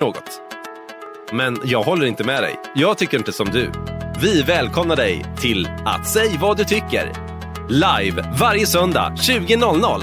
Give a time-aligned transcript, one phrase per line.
[0.00, 0.40] något.
[1.32, 2.54] Men jag håller inte med dig.
[2.74, 3.72] Jag tycker inte som du.
[4.22, 7.12] Vi välkomnar dig till att säg vad du tycker.
[7.68, 10.02] Live varje söndag 20.00.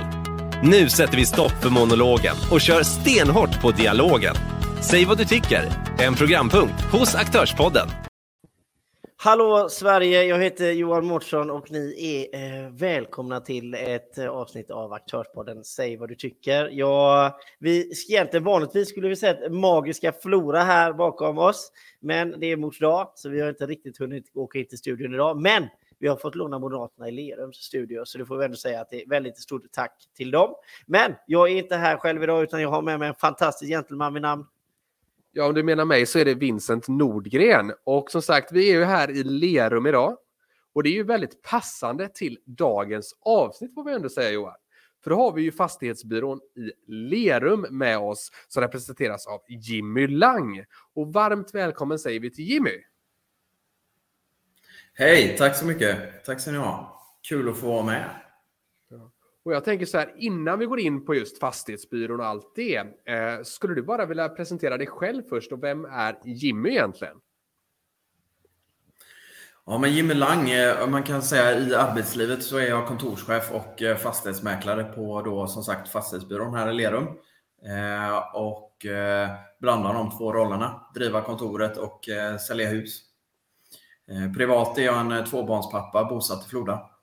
[0.63, 4.35] Nu sätter vi stopp för monologen och kör stenhårt på dialogen.
[4.81, 5.71] Säg vad du tycker.
[5.99, 8.06] En programpunkt hos Aktörspodden.
[9.19, 14.71] Hallå Sverige, jag heter Johan Mårtsson och ni är eh, välkomna till ett eh, avsnitt
[14.71, 16.69] av Aktörspodden Säg vad du tycker.
[16.71, 22.57] Ja, vi egentligen vanligtvis skulle vi säga magiska Flora här bakom oss, men det är
[22.57, 25.41] mors dag så vi har inte riktigt hunnit åka in till studion idag.
[25.41, 25.67] Men
[25.99, 28.89] vi har fått låna Moderaterna i Lerums studio, så det får vi ändå säga att
[28.89, 30.53] det är väldigt stort tack till dem.
[30.85, 34.13] Men jag är inte här själv idag, utan jag har med mig en fantastisk gentleman
[34.13, 34.45] vid namn
[35.37, 37.73] Ja, om du menar mig så är det Vincent Nordgren.
[37.83, 40.17] Och som sagt, vi är ju här i Lerum idag.
[40.73, 44.55] Och det är ju väldigt passande till dagens avsnitt får vi ändå säga Johan.
[45.03, 50.63] För då har vi ju fastighetsbyrån i Lerum med oss som representeras av Jimmy Lang.
[50.93, 52.83] Och varmt välkommen säger vi till Jimmy.
[54.93, 56.25] Hej, tack så mycket.
[56.25, 57.03] Tack ska ni ha.
[57.29, 58.09] Kul att få vara med.
[59.47, 62.75] Och jag tänker så här, innan vi går in på just fastighetsbyrån och allt det,
[62.75, 67.17] eh, skulle du bara vilja presentera dig själv först och vem är Jimmy egentligen?
[69.65, 73.81] Ja, men Jimmy Lang, eh, man kan säga i arbetslivet så är jag kontorschef och
[73.81, 77.07] eh, fastighetsmäklare på då som sagt fastighetsbyrån här i Lerum.
[77.65, 83.01] Eh, och eh, blandar de två rollerna, driva kontoret och eh, sälja hus.
[84.11, 86.96] Eh, privat är jag en eh, tvåbarnspappa bosatt i Floda.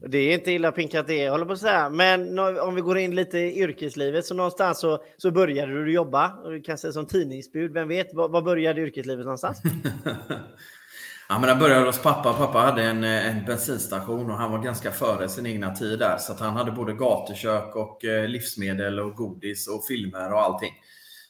[0.00, 1.90] Det är inte illa pinkat det, håller på att säga.
[1.90, 6.32] Men om vi går in lite i yrkeslivet, så någonstans så, så började du jobba,
[6.64, 8.14] kanske som tidningsbud, vem vet?
[8.14, 9.62] Var, var började yrkeslivet någonstans?
[11.28, 12.32] ja, men den började hos pappa.
[12.32, 16.16] Pappa hade en, en bensinstation och han var ganska före sin egna tid där.
[16.18, 20.72] Så att han hade både gatukök och eh, livsmedel och godis och filmer och allting.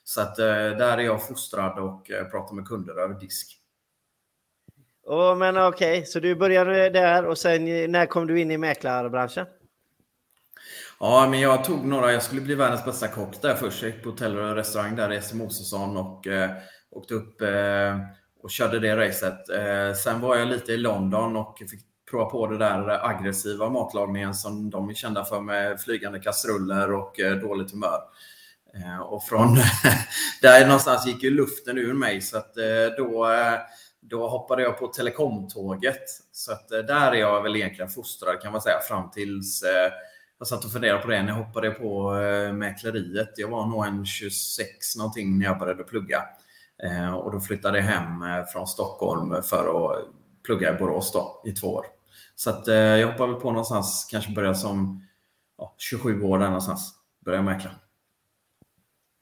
[0.04, 3.60] Så att eh, där är jag fostrad och eh, pratar med kunder över disk.
[5.06, 6.06] Oh, men okej, okay.
[6.06, 9.46] så du började där och sen när kom du in i mäklarbranschen?
[11.00, 13.82] Ja, men jag tog några, jag skulle bli världens bästa kock där först.
[13.82, 16.50] Jag gick på hotell och restaurang där i SM Mosesson och eh,
[16.90, 17.98] åkte upp eh,
[18.42, 19.48] och körde det racet.
[19.48, 21.80] Eh, sen var jag lite i London och fick
[22.10, 27.20] prova på det där aggressiva matlagningen som de är kända för med flygande kastruller och
[27.20, 27.98] eh, dåligt humör.
[28.74, 29.54] Eh, och från
[30.42, 33.58] där någonstans gick ju luften ur mig så att eh, då eh,
[34.10, 36.02] då hoppade jag på telekomtåget.
[36.32, 39.92] Så att eh, där är jag väl egentligen fostrad kan man säga fram tills eh,
[40.38, 43.32] jag satt och funderade på det när jag hoppade på eh, mäkleriet.
[43.36, 46.22] Jag var nog en 26 någonting när jag började plugga.
[46.82, 50.04] Eh, och då flyttade jag hem eh, från Stockholm för att
[50.46, 51.86] plugga i Borås då, i två år.
[52.36, 55.06] Så att jag hoppade väl på någonstans, kanske började som
[55.58, 56.94] ja, 27 år där någonstans.
[57.24, 57.70] Började mäkla.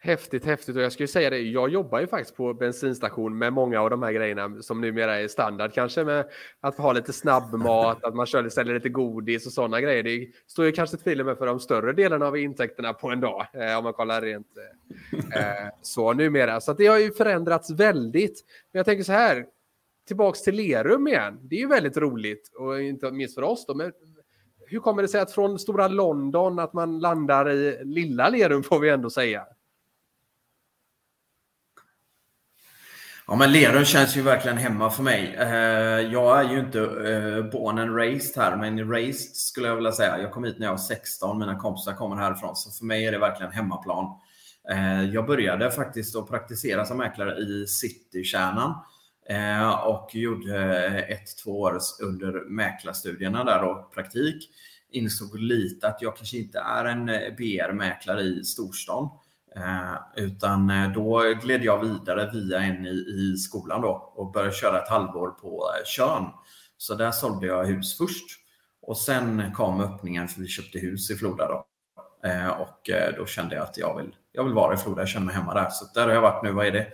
[0.05, 0.77] Häftigt, häftigt.
[0.77, 4.03] Och jag skulle säga det, jag jobbar ju faktiskt på bensinstation med många av de
[4.03, 5.73] här grejerna som numera är standard.
[5.73, 6.29] Kanske med
[6.61, 10.03] att ha lite snabbmat, att man kör, säljer lite godis och sådana grejer.
[10.03, 13.21] Det står ju kanske till och med för de större delarna av intäkterna på en
[13.21, 16.61] dag, eh, om man kollar rent eh, eh så numera.
[16.61, 18.45] Så det har ju förändrats väldigt.
[18.73, 19.47] Men jag tänker så här,
[20.07, 21.39] tillbaks till Lerum igen.
[21.43, 23.75] Det är ju väldigt roligt och inte minst för oss då.
[23.75, 23.93] Men
[24.67, 28.81] hur kommer det sig att från stora London att man landar i lilla Lerum får
[28.81, 29.47] vi ändå säga?
[33.27, 35.35] Ja, men Lerum känns ju verkligen hemma för mig.
[35.39, 39.93] Eh, jag är ju inte eh, born and raised här, men raised skulle jag vilja
[39.93, 40.19] säga.
[40.19, 43.13] Jag kom hit när jag var 16, mina kompisar kommer härifrån, så för mig är
[43.13, 44.19] det verkligen hemmaplan.
[44.71, 48.75] Eh, jag började faktiskt att praktisera som mäklare i citykärnan
[49.85, 50.79] och gjorde
[51.09, 54.51] ett, två år under mäklarstudierna där och praktik.
[54.91, 57.07] Insåg lite att jag kanske inte är en
[57.37, 59.09] BR-mäklare i storstan.
[59.57, 64.55] Eh, utan eh, då gled jag vidare via en i, i skolan då och började
[64.55, 66.25] köra ett halvår på eh, Körn.
[66.77, 68.25] Så där sålde jag hus först.
[68.83, 71.67] Och sen kom öppningen för vi köpte hus i Floda då.
[72.29, 75.27] Eh, och då kände jag att jag vill, jag vill vara i Floda, jag känner
[75.27, 75.71] mig hemma där.
[75.71, 76.87] Så där har jag varit nu, vad är det?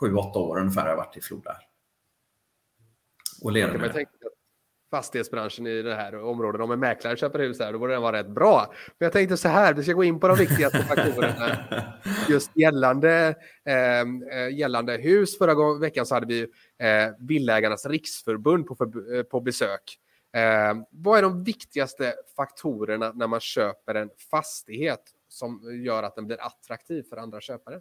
[0.00, 1.56] Sju, åtta år ungefär har jag varit i Floda.
[3.42, 4.06] Och med
[4.94, 6.60] fastighetsbranschen i det här området.
[6.60, 8.74] Om en mäklare köper hus här, då borde den vara rätt bra.
[8.98, 11.58] Men jag tänkte så här, vi ska gå in på de viktigaste faktorerna.
[12.28, 15.38] Just gällande, ehm, eh, gällande hus.
[15.38, 16.40] Förra veckan så hade vi
[16.78, 19.98] eh, Villägarnas riksförbund på, för, eh, på besök.
[20.36, 26.26] Eh, vad är de viktigaste faktorerna när man köper en fastighet som gör att den
[26.26, 27.80] blir attraktiv för andra köpare?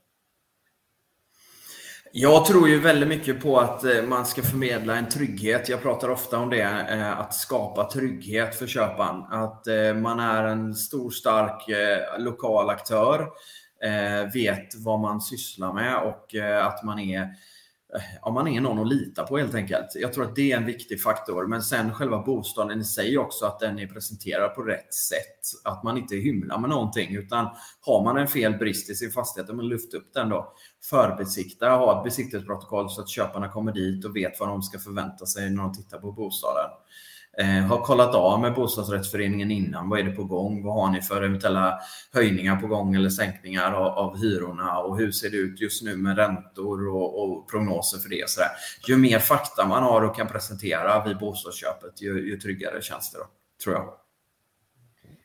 [2.15, 5.69] Jag tror ju väldigt mycket på att eh, man ska förmedla en trygghet.
[5.69, 9.23] Jag pratar ofta om det, eh, att skapa trygghet för köparen.
[9.23, 11.63] Att eh, man är en stor, stark
[12.17, 13.27] lokal aktör
[14.33, 17.29] vet vad man sysslar med och att man är
[17.95, 19.87] Eh, om man är någon att lita på helt enkelt.
[19.95, 21.47] Jag tror att det är en viktig faktor.
[21.47, 25.61] Men sen själva bostaden i sig också, att den är presenterad på rätt sätt.
[25.63, 27.15] Att man inte hymlar med någonting.
[27.15, 27.49] Utan
[27.81, 30.53] har man en fel brist i sin fastighet, men lyft upp den då.
[30.89, 35.25] Förbesikta, ha ett besiktningsprotokoll så att köparna kommer dit och vet vad de ska förvänta
[35.25, 36.69] sig när de tittar på bostaden.
[37.37, 39.89] Eh, har kollat av med bostadsrättsföreningen innan.
[39.89, 40.63] Vad är det på gång?
[40.63, 41.79] Vad har ni för eventuella
[42.13, 44.79] höjningar på gång eller sänkningar av, av hyrorna?
[44.79, 48.29] Och hur ser det ut just nu med räntor och, och prognoser för det?
[48.29, 48.49] Så där.
[48.87, 53.17] Ju mer fakta man har och kan presentera vid bostadsköpet, ju, ju tryggare känns det
[53.17, 53.25] då,
[53.63, 53.93] tror jag.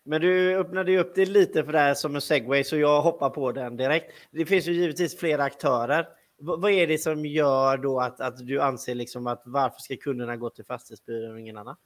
[0.04, 3.02] Men du öppnade ju upp det lite för det här som en segway, så jag
[3.02, 4.12] hoppar på den direkt.
[4.30, 6.02] Det finns ju givetvis flera aktörer.
[6.40, 9.96] V vad är det som gör då att, att du anser liksom att varför ska
[9.96, 11.76] kunderna gå till fastighetsbyrån och ingen annan?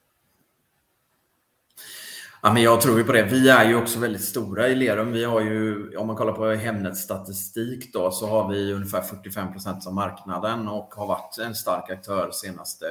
[2.44, 3.22] Ja, men jag tror ju på det.
[3.22, 5.12] Vi är ju också väldigt stora i Lerum.
[5.12, 9.52] Vi har ju, om man kollar på Hemnets statistik då, så har vi ungefär 45
[9.52, 12.84] procent av marknaden och har varit en stark aktör de senaste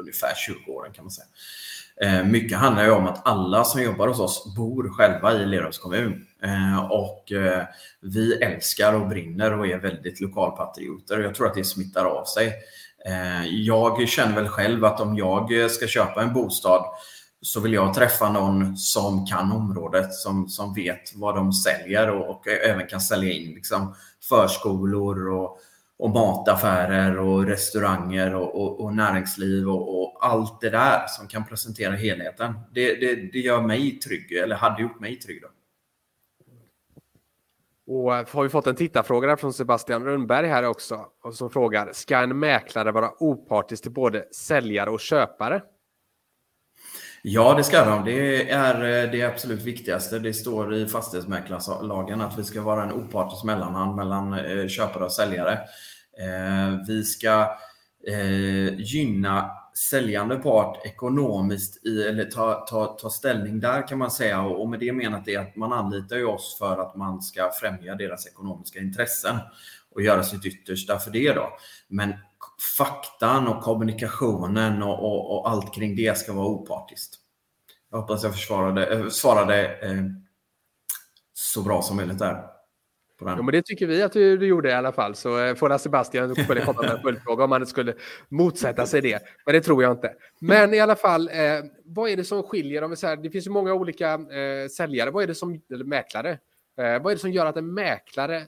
[0.00, 1.26] ungefär 20 åren kan man säga.
[2.02, 5.78] Eh, mycket handlar ju om att alla som jobbar hos oss bor själva i Lerums
[5.78, 6.26] kommun.
[6.42, 7.64] Eh, och eh,
[8.00, 11.20] vi älskar och brinner och är väldigt lokalpatrioter.
[11.20, 12.52] Jag tror att det smittar av sig.
[13.50, 16.84] Jag känner väl själv att om jag ska köpa en bostad
[17.44, 22.30] så vill jag träffa någon som kan området, som, som vet vad de säljer och,
[22.30, 23.94] och även kan sälja in liksom,
[24.28, 25.58] förskolor och,
[25.98, 31.44] och mataffärer och restauranger och, och, och näringsliv och, och, allt det där som kan
[31.44, 32.54] presentera helheten.
[32.74, 35.42] Det, det, det gör mig trygg, eller hade gjort mig trygg.
[35.42, 35.48] Då.
[37.86, 41.92] Och eh, har vi fått en tittarfråga från Sebastian Rundberg här också och som frågar,
[41.92, 45.62] ska en mäklare vara opartisk till både säljare och köpare?
[47.26, 48.04] Ja, det ska de.
[48.04, 50.18] Det är eh, det absolut viktigaste.
[50.18, 55.12] Det står i fastighetsmäklarlagen att vi ska vara en opartisk mellanhand mellan eh, köpare och
[55.12, 55.52] säljare.
[56.18, 57.58] Eh, vi ska
[58.76, 59.50] gynna
[59.90, 64.42] säljande part ekonomiskt i, eller ta, ta, ta ställning där kan man säga.
[64.42, 67.94] Och med det menat är att man anlitar ju oss för att man ska främja
[67.94, 69.36] deras ekonomiska intressen
[69.94, 71.32] och göra sitt yttersta för det.
[71.32, 71.48] Då.
[71.88, 72.14] Men
[72.78, 77.14] faktan och kommunikationen och, och, och, allt kring det ska vara opartiskt.
[77.90, 80.04] Jag hoppas jag försvarade, eh, svarade eh,
[81.34, 82.54] så bra som möjligt där.
[83.20, 85.14] Ja, men det tycker vi att du, du gjorde i alla fall.
[85.14, 87.94] Så eh, får Sebastian skulle komma med en följdfråga om han skulle
[88.28, 89.22] motsätta sig det.
[89.46, 90.12] Men det tror jag inte.
[90.38, 92.84] Men i alla fall, eh, vad är det som skiljer?
[92.84, 95.10] Om vi säger, det finns ju många olika eh, säljare.
[95.10, 96.30] Vad är det som, eller mäklare.
[96.78, 98.42] Eh, vad är det som gör att en mäklare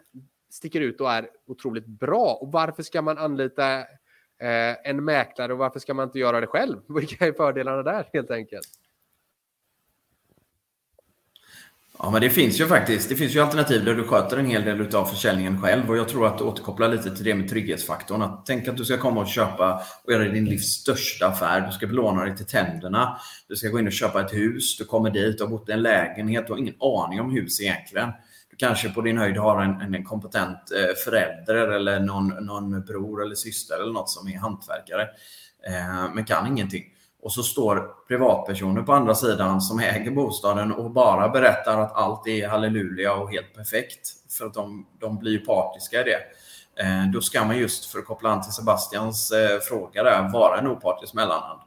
[0.51, 2.39] sticker ut och är otroligt bra?
[2.41, 3.85] Och varför ska man anlita
[4.41, 6.77] eh, en mäklare och varför ska man inte göra det själv?
[6.89, 8.69] Vilka är fördelarna där helt enkelt?
[11.99, 13.09] Ja, men det finns ju faktiskt.
[13.09, 16.09] Det finns ju alternativ där du sköter en hel del av försäljningen själv och jag
[16.09, 18.23] tror att återkoppla lite till det med trygghetsfaktorn.
[18.23, 21.61] Att tänk att du ska komma och köpa och göra din livs största affär.
[21.61, 23.19] Du ska belåna dig till tänderna.
[23.49, 24.77] Du ska gå in och köpa ett hus.
[24.77, 27.61] Du kommer dit, du har bott i en lägenhet, du har ingen aning om hus
[27.61, 28.13] egentligen.
[28.57, 33.35] Kanske på din höjd har en, en kompetent eh, förälder eller någon, någon bror eller
[33.35, 35.03] syster eller något som är hantverkare.
[35.67, 36.85] Eh, men kan ingenting.
[37.23, 42.27] Och så står privatpersoner på andra sidan som äger bostaden och bara berättar att allt
[42.27, 44.09] är halleluja och helt perfekt.
[44.39, 46.21] För att de, de blir partiska i det.
[46.83, 50.59] Eh, då ska man just, för att koppla an till Sebastians eh, fråga där, vara
[50.59, 51.61] en opartisk mellanhand.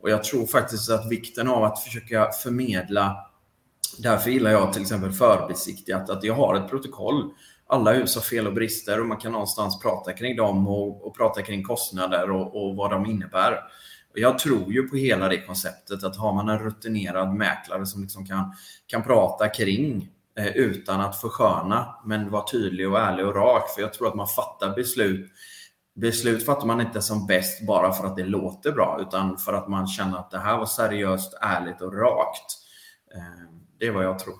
[0.00, 3.16] Och jag tror faktiskt att vikten av att försöka förmedla
[3.98, 7.30] Därför gillar jag till exempel förbesiktigat, att jag har ett protokoll.
[7.66, 11.16] Alla hus har fel och brister och man kan någonstans prata kring dem och, och
[11.16, 13.60] prata kring kostnader och, och vad de innebär.
[14.14, 18.26] Jag tror ju på hela det konceptet att har man en rutinerad mäklare som liksom
[18.26, 18.52] kan,
[18.86, 20.08] kan prata kring
[20.38, 23.70] eh, utan att försköna men vara tydlig och ärlig och rak.
[23.70, 25.30] För jag tror att man fattar beslut
[25.96, 29.68] Beslut fattar man inte som bäst bara för att det låter bra utan för att
[29.68, 32.58] man känner att det här var seriöst, ärligt och rakt.
[33.14, 34.34] Eh, det är vad jag tror.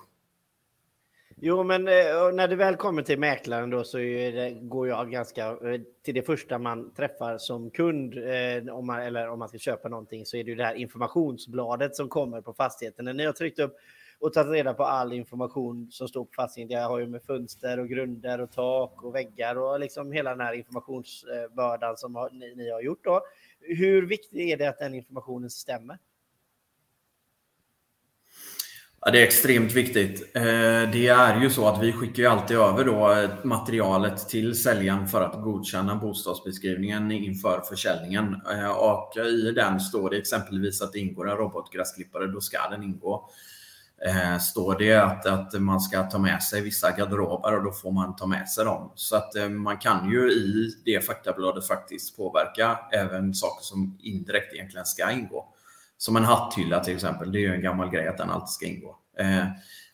[1.35, 5.47] Jo, men eh, när det väl kommer till mäklaren då så det, går jag ganska
[5.47, 9.57] eh, till det första man träffar som kund eh, om man, eller om man ska
[9.57, 13.05] köpa någonting så är det ju det här informationsbladet som kommer på fastigheten.
[13.05, 13.75] När ni har tryckt upp
[14.19, 16.77] och tagit reda på all information som står på fastigheten.
[16.77, 20.41] Jag har ju med fönster och grunder och tak och väggar och liksom hela den
[20.41, 23.21] här informationsbördan som ni, ni har gjort då.
[23.59, 25.97] Hur viktigt är det att den informationen stämmer?
[29.07, 30.35] Ja, det är extremt viktigt.
[30.35, 30.41] Eh,
[30.91, 35.07] det är ju så att vi skickar ju alltid över då eh, materialet till säljaren
[35.07, 38.41] för att godkänna bostadsbeskrivningen inför försäljningen.
[38.51, 42.83] Eh, och i den står det exempelvis att det ingår en robotgräsklippare, då ska den
[42.83, 43.29] ingå.
[44.41, 48.15] Står det att, att man ska ta med sig vissa garderober och då får man
[48.15, 48.91] ta med sig dem.
[48.95, 54.85] Så att man kan ju i det faktabladet faktiskt påverka även saker som indirekt egentligen
[54.85, 55.54] ska ingå.
[55.97, 58.65] Som en hatthylla till exempel, det är ju en gammal grej att den alltid ska
[58.65, 58.99] ingå.
[59.19, 59.45] Eh,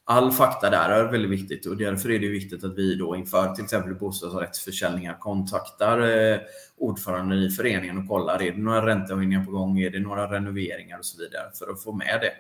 [0.04, 3.56] all fakta där är väldigt viktigt och därför är det viktigt att vi då inför
[3.56, 6.40] till exempel bostadsrättsförsäljningar kontaktar eh,
[6.78, 10.98] ordföranden i föreningen och kollar, är det några räntehöjningar på gång, är det några renoveringar
[10.98, 12.34] och så vidare för att få med det.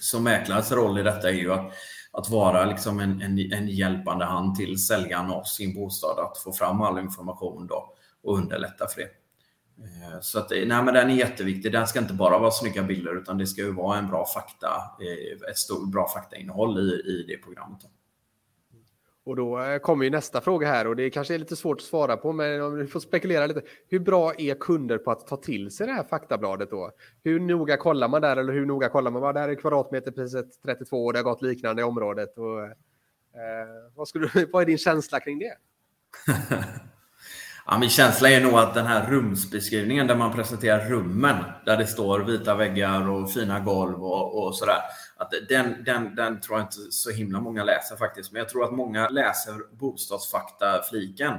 [0.00, 1.72] Så mäklarens roll i detta är ju att,
[2.12, 6.52] att vara liksom en, en, en hjälpande hand till säljaren av sin bostad, att få
[6.52, 9.08] fram all information då och underlätta för det.
[9.78, 11.72] Eh, så att, nej, men den är jätteviktig.
[11.72, 14.66] Den ska inte bara vara snygga bilder utan det ska ju vara en bra fakta,
[15.00, 17.80] eh, ett stort, bra faktainnehåll i, i det programmet.
[19.24, 21.86] Och då eh, kommer ju nästa fråga här och det kanske är lite svårt att
[21.86, 23.62] svara på, men om vi får spekulera lite.
[23.88, 26.90] Hur bra är kunder på att ta till sig det här faktabladet då?
[27.24, 29.22] Hur noga kollar man där eller hur noga kollar man?
[29.22, 32.38] Vad där är kvadratmeterpriset 32 och det har gått liknande i området.
[32.38, 32.74] Och, eh,
[33.94, 35.56] vad, skulle, vad är din känsla kring det?
[37.68, 41.86] Ja, min känsla är nog att den här rumsbeskrivningen där man presenterar rummen, där det
[41.86, 44.78] står vita väggar och fina golv och, och sådär.
[45.16, 48.32] Att den, den, den tror jag inte så himla många läser faktiskt.
[48.32, 51.32] Men jag tror att många läser bostadsfakta-fliken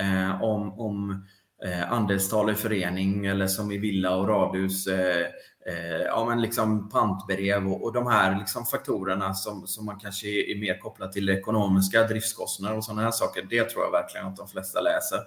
[0.00, 1.26] eh, om, om
[1.64, 4.86] eh, andelstal i förening eller som i villa och radhus.
[4.86, 5.26] Eh,
[5.66, 10.28] eh, ja, men liksom pantbrev och, och de här liksom faktorerna som, som man kanske
[10.28, 13.46] är mer kopplad till ekonomiska driftskostnader och sådana här saker.
[13.50, 15.18] Det tror jag verkligen att de flesta läser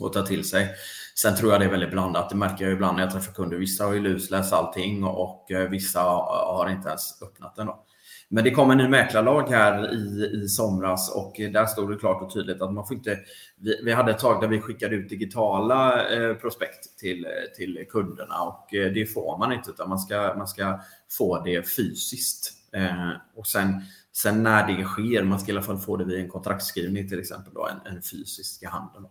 [0.00, 0.68] och ta till sig.
[1.14, 2.30] Sen tror jag det är väldigt blandat.
[2.30, 3.56] Det märker jag ibland när jag träffar kunder.
[3.56, 7.66] Vissa har ju lusläst allting och eh, vissa har inte ens öppnat den.
[7.66, 7.84] Då.
[8.30, 12.22] Men det kom en ny mäklarlag här i, i somras och där stod det klart
[12.22, 13.18] och tydligt att man får inte...
[13.56, 17.84] Vi, vi hade ett tag där vi skickade ut digitala eh, prospekt till, eh, till
[17.90, 20.80] kunderna och eh, det får man inte utan man ska, man ska
[21.18, 22.52] få det fysiskt.
[22.72, 26.20] Eh, och sen, sen när det sker, man ska i alla fall få det vid
[26.20, 29.02] en kontraktskrivning till exempel, då, en, en fysisk i handen.
[29.02, 29.10] Då.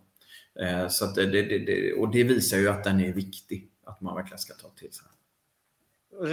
[0.60, 4.14] Eh, så det, det, det, och det visar ju att den är viktig, att man
[4.14, 5.06] verkligen ska ta till sig.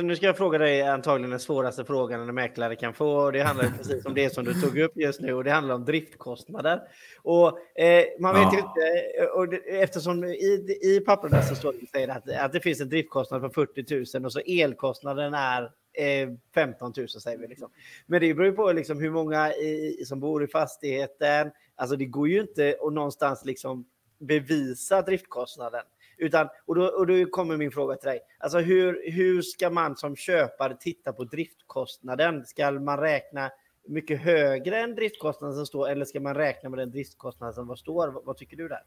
[0.03, 3.31] Nu ska jag fråga dig antagligen den svåraste frågan en mäklare kan få.
[3.31, 5.85] Det handlar precis om det som du tog upp just nu och det handlar om
[5.85, 6.81] driftkostnader.
[7.21, 8.59] Och eh, man vet ja.
[8.59, 12.89] inte, och det, eftersom i, i papperna så står det att, att det finns en
[12.89, 17.47] driftkostnad på 40 000 och så elkostnaden är eh, 15 000 säger vi.
[17.47, 17.69] Liksom.
[18.05, 21.51] Men det beror ju på liksom hur många i, som bor i fastigheten.
[21.75, 23.85] Alltså det går ju inte att någonstans liksom
[24.19, 25.81] bevisa driftkostnaden.
[26.17, 28.19] Utan, och, då, och då kommer min fråga till dig.
[28.39, 32.45] Alltså hur, hur ska man som köpare titta på driftkostnaden?
[32.45, 33.49] Ska man räkna
[33.87, 38.07] mycket högre än driftkostnaden som står eller ska man räkna med den driftkostnad som står?
[38.07, 38.81] Vad, vad tycker du där?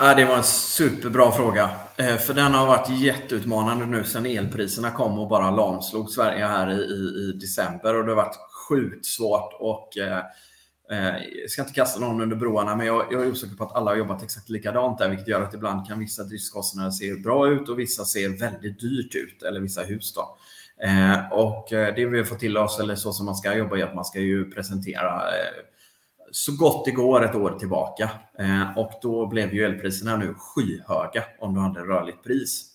[0.00, 1.70] Ja, det var en superbra fråga.
[1.96, 6.70] Eh, för den har varit jätteutmanande nu sedan elpriserna kom och bara lamslog Sverige här
[6.70, 7.96] i, i, i december.
[7.96, 8.36] Och det har varit
[8.68, 9.52] sjukt svårt.
[9.58, 10.22] Och, Eh,
[10.90, 13.76] Eh, jag ska inte kasta någon under broarna, men jag, jag är osäker på att
[13.76, 17.48] alla har jobbat exakt likadant där, vilket gör att ibland kan vissa driftskostnader se bra
[17.48, 20.14] ut och vissa ser väldigt dyrt ut, eller vissa hus.
[20.14, 20.36] Då.
[20.86, 23.78] Eh, och eh, det vi har fått till oss, eller så som man ska jobba,
[23.78, 25.64] är att man ska ju presentera eh,
[26.30, 28.10] så gott det går ett år tillbaka.
[28.38, 32.69] Eh, och då blev ju elpriserna nu skyhöga om du hade rörligt pris.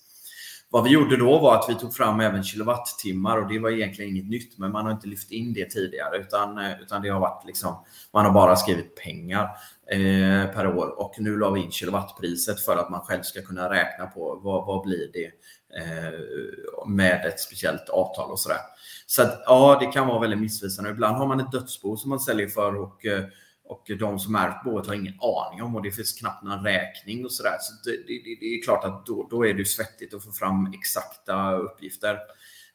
[0.70, 4.12] Vad vi gjorde då var att vi tog fram även kilowattimmar och det var egentligen
[4.12, 7.20] inget nytt, men man har inte lyft in det tidigare utan, eh, utan det har
[7.20, 9.44] varit liksom, man har bara skrivit pengar
[9.92, 13.70] eh, per år och nu la vi in kilowattpriset för att man själv ska kunna
[13.70, 15.32] räkna på vad, vad blir det
[15.80, 18.60] eh, med ett speciellt avtal och sådär.
[19.06, 20.90] Så att, ja, det kan vara väldigt missvisande.
[20.90, 23.24] Ibland har man ett dödsbo som man säljer för och eh,
[23.68, 26.64] och de som är på boet har ingen aning om och det finns knappt någon
[26.64, 27.58] räkning och sådär.
[27.60, 30.32] Så, så det, det, det, är klart att då, då är det svettigt att få
[30.32, 32.18] fram exakta uppgifter.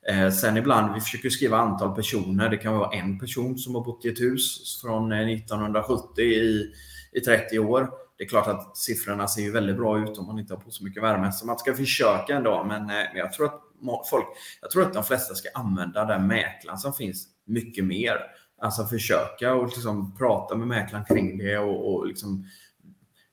[0.09, 2.49] Eh, sen ibland, vi försöker skriva antal personer.
[2.49, 6.73] Det kan vara en person som har bott i ett hus från eh, 1970 i,
[7.13, 7.91] i 30 år.
[8.19, 10.71] Det är klart att siffrorna ser ju väldigt bra ut om man inte har på
[10.71, 11.33] så mycket värme.
[11.33, 12.65] Så man ska försöka ändå.
[12.69, 13.61] Men, eh, men jag tror att
[14.11, 14.27] folk,
[14.61, 18.17] jag tror att de flesta ska använda den mäklaren som finns mycket mer.
[18.61, 22.45] Alltså försöka och liksom prata med mäklaren kring det och, och liksom,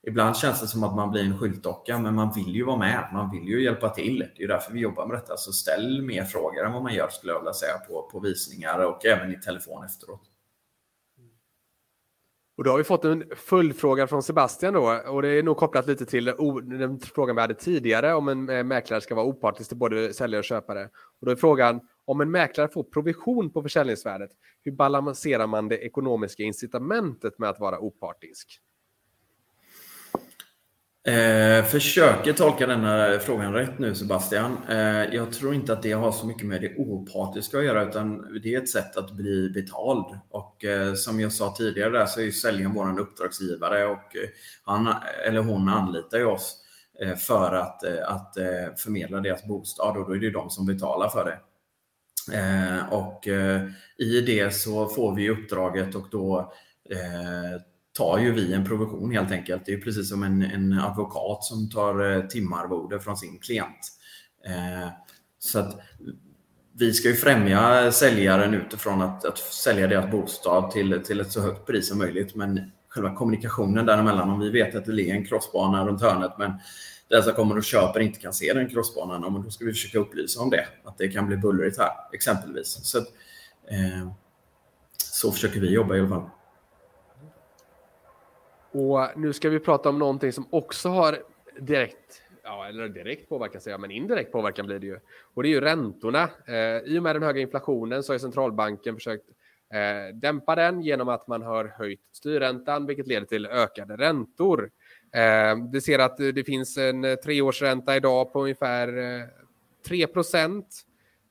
[0.07, 3.09] Ibland känns det som att man blir en skyltdocka, men man vill ju vara med.
[3.13, 4.25] Man vill ju hjälpa till.
[4.35, 5.37] Det är därför vi jobbar med detta.
[5.37, 8.79] Så ställ mer frågor än vad man gör, skulle jag vilja säga, på, på visningar
[8.79, 10.21] och även i telefon efteråt.
[12.57, 15.87] Och då har vi fått en följdfråga från Sebastian då, och det är nog kopplat
[15.87, 16.25] lite till
[16.65, 20.39] den frågan vi hade tidigare om en eh, mäklare ska vara opartisk till både säljare
[20.39, 20.89] och köpare.
[21.19, 24.31] Och då är frågan, om en mäklare får provision på försäljningsvärdet,
[24.63, 28.61] hur balanserar man det ekonomiska incitamentet med att vara opartisk?
[31.07, 34.57] Eh, försöker tolka denna frågan rätt nu Sebastian.
[34.69, 38.39] Eh, jag tror inte att det har så mycket med det opartiska att göra utan
[38.43, 40.05] det är ett sätt att bli betald.
[40.29, 44.29] Och eh, som jag sa tidigare där så är ju säljaren vår uppdragsgivare och eh,
[44.63, 44.93] han
[45.27, 46.55] eller hon anlitar ju oss
[47.01, 50.65] eh, för att, eh, att eh, förmedla deras bostad och då är det de som
[50.65, 51.39] betalar för det.
[52.33, 53.61] Eh, och eh,
[53.97, 56.53] i det så får vi uppdraget och då
[56.89, 57.61] eh,
[57.97, 59.65] tar ju vi en provision helt enkelt.
[59.65, 63.91] Det är precis som en, en advokat som tar eh, timarvode från sin klient.
[64.45, 64.89] Eh,
[65.39, 65.79] så att
[66.79, 71.41] vi ska ju främja säljaren utifrån att, att sälja deras bostad till, till ett så
[71.41, 72.35] högt pris som möjligt.
[72.35, 76.51] Men själva kommunikationen däremellan, om vi vet att det ligger en crossbana runt hörnet men
[77.07, 80.41] den som kommer och köper inte kan se den crossbanan, då ska vi försöka upplysa
[80.41, 80.67] om det.
[80.83, 82.67] Att det kan bli bullrigt här, exempelvis.
[82.67, 84.11] Så, eh,
[84.97, 86.29] så försöker vi jobba i alla fall.
[88.71, 91.19] Och nu ska vi prata om någonting som också har
[91.59, 94.99] direkt, ja, eller direkt påverkan säger jag, men indirekt påverkan blir det ju.
[95.33, 96.29] Och det är ju räntorna.
[96.47, 99.25] Eh, I och med den höga inflationen så har centralbanken försökt
[99.73, 104.69] eh, dämpa den genom att man har höjt styrräntan, vilket leder till ökade räntor.
[105.13, 109.27] Eh, ser att eh, det finns en eh, treårsränta idag på ungefär eh,
[109.87, 110.67] 3 procent.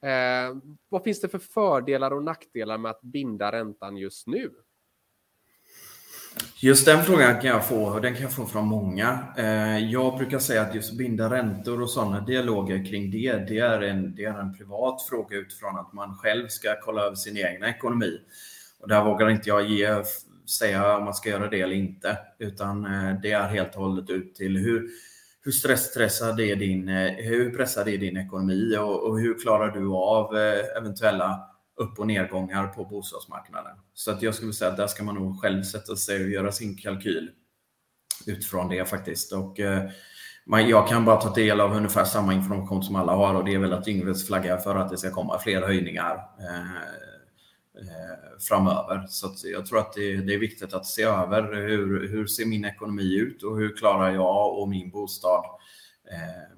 [0.02, 0.56] Eh,
[0.88, 4.50] vad finns det för fördelar och nackdelar med att binda räntan just nu?
[6.60, 9.18] Just den frågan kan jag få, och den kan jag få från många.
[9.36, 13.80] Eh, jag brukar säga att just binda räntor och sådana dialoger kring det, det är,
[13.80, 17.64] en, det är en privat fråga utifrån att man själv ska kolla över sin egen
[17.64, 18.20] ekonomi.
[18.80, 20.02] Och där vågar inte jag ge,
[20.50, 24.10] säga om man ska göra det eller inte, utan eh, det är helt och hållet
[24.10, 24.88] ut till hur,
[25.42, 29.88] hur stressad är din, eh, hur pressad är din ekonomi och, och hur klarar du
[29.88, 31.40] av eh, eventuella
[31.76, 33.76] upp och nedgångar på bostadsmarknaden.
[33.94, 36.52] Så att jag skulle säga att där ska man nog själv sätta sig och göra
[36.52, 37.30] sin kalkyl
[38.26, 39.32] utifrån det faktiskt.
[39.32, 39.58] Och,
[40.68, 43.58] jag kan bara ta del av ungefär samma information som alla har och det är
[43.58, 46.20] väl att Yngves flaggar för att det ska komma fler höjningar
[47.80, 49.06] Eh, framöver.
[49.08, 52.64] Så jag tror att det, det, är viktigt att se över hur, hur ser min
[52.64, 55.44] ekonomi ut och hur klarar jag och min bostad
[56.10, 56.56] eh,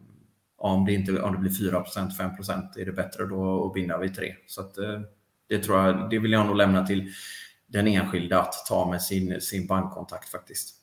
[0.58, 4.14] om det, inte, om det blir 4% 5% är det bättre då att binda vid
[4.14, 5.00] 3 Så att, eh,
[5.48, 7.12] det, tror jag, det vill jag nog lämna till
[7.66, 10.74] den enskilda att ta med sin, sin bankkontakt faktiskt.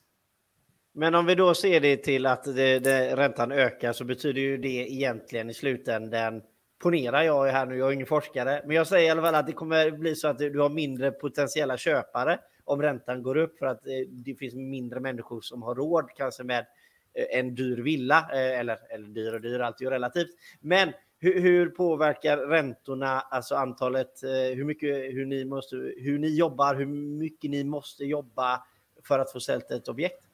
[0.94, 4.56] Men om vi då ser det till att det, det, räntan ökar så betyder ju
[4.58, 6.42] det egentligen i slutändan
[6.78, 9.46] ponerar jag här nu, jag är ingen forskare, men jag säger i alla fall att
[9.46, 13.66] det kommer bli så att du har mindre potentiella köpare om räntan går upp för
[13.66, 16.66] att eh, det finns mindre människor som har råd kanske med
[17.14, 20.30] eh, en dyr villa, eh, eller, eller dyr och dyr, allt är ju relativt.
[20.60, 24.12] Men hur, hur, påverkar räntorna, alltså antalet,
[24.54, 26.86] hur mycket, hur ni måste, hur ni jobbar, hur
[27.18, 28.64] mycket ni måste jobba
[29.08, 30.25] för att få sälja ett objekt?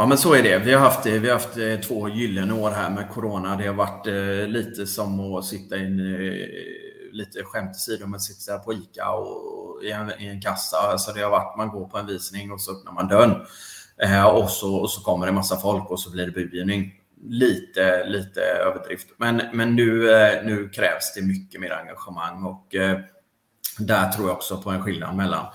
[0.00, 0.58] Ja, men så är det.
[0.58, 3.56] Vi har haft, eh, vi har haft eh, två gyllene år här med corona.
[3.56, 5.96] Det har varit eh, lite som att sitta i en,
[7.12, 10.76] lite skämt åsido, men sitta på ICA och i en, i en kassa.
[10.76, 13.34] Alltså det har varit, man går på en visning och så öppnar man dörren.
[14.02, 16.92] Eh, och, så, och så kommer det massa folk och så blir det budgivning.
[17.28, 19.08] Lite, lite överdrift.
[19.16, 22.98] Men, men nu, eh, nu krävs det mycket mer engagemang och eh,
[23.78, 25.46] där tror jag också på en skillnad mellan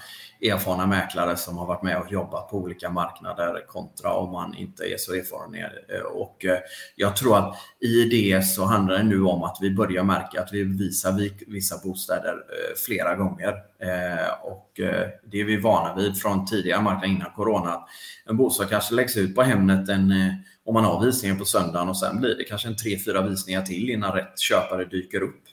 [0.44, 4.84] erfarna mäklare som har varit med och jobbat på olika marknader kontra om man inte
[4.84, 5.56] är så erfaren.
[5.56, 6.58] Eh, och eh,
[6.96, 10.54] jag tror att i det så handlar det nu om att vi börjar märka att
[10.54, 13.54] vi visar vissa bostäder eh, flera gånger.
[14.44, 14.72] Och
[15.32, 17.84] det är vi vana vid från tidigare marknader innan corona.
[18.26, 20.14] En bostad kanske läggs ut på Hemnet en,
[20.66, 23.62] om man har visningen på söndagen och sen blir det kanske en tre, fyra visningar
[23.62, 25.44] till innan rätt köpare dyker upp.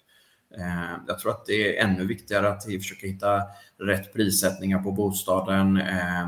[0.58, 3.42] Eh, jag tror att det är ännu viktigare att vi försöker hitta
[3.78, 6.26] rätt prissättningar på bostaden eh,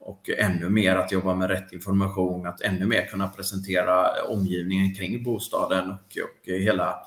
[0.00, 5.22] och ännu mer att jobba med rätt information, att ännu mer kunna presentera omgivningen kring
[5.22, 6.98] bostaden och, och hela,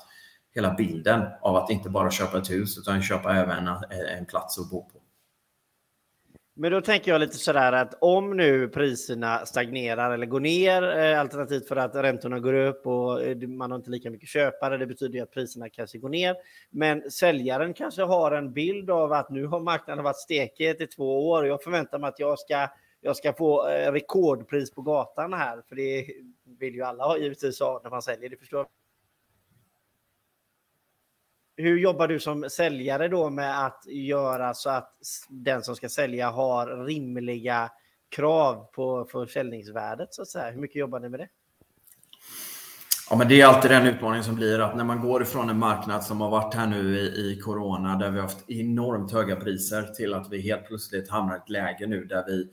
[0.54, 3.68] hela bilden av att inte bara köpa ett hus utan köpa även
[4.18, 4.95] en plats att bo på.
[6.58, 11.20] Men då tänker jag lite sådär att om nu priserna stagnerar eller går ner, eh,
[11.20, 14.86] alternativt för att räntorna går upp och eh, man har inte lika mycket köpare, det
[14.86, 16.36] betyder ju att priserna kanske går ner.
[16.70, 21.28] Men säljaren kanske har en bild av att nu har marknaden varit stekhet i två
[21.30, 22.68] år och jag förväntar mig att jag ska,
[23.00, 26.06] jag ska få eh, rekordpris på gatan här, för det
[26.58, 28.66] vill ju alla ha givetvis ha när man säljer, det förstår
[31.56, 34.92] hur jobbar du som säljare då med att göra så att
[35.28, 37.70] den som ska sälja har rimliga
[38.08, 40.50] krav på försäljningsvärdet så att säga?
[40.50, 41.28] Hur mycket jobbar ni med det?
[43.10, 45.58] Ja, men det är alltid den utmaningen som blir att när man går ifrån en
[45.58, 49.36] marknad som har varit här nu i, i corona där vi har haft enormt höga
[49.36, 52.48] priser till att vi helt plötsligt hamnar i ett läge nu där vi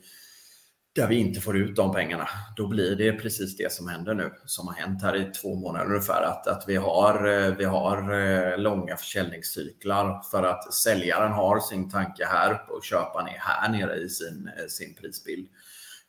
[0.94, 4.32] där vi inte får ut de pengarna, då blir det precis det som händer nu,
[4.44, 8.12] som har hänt här i två månader ungefär, att, att vi, har, eh, vi har
[8.12, 13.96] eh, långa försäljningscyklar för att säljaren har sin tanke här och köparen är här nere
[13.96, 15.48] i sin, eh, sin prisbild.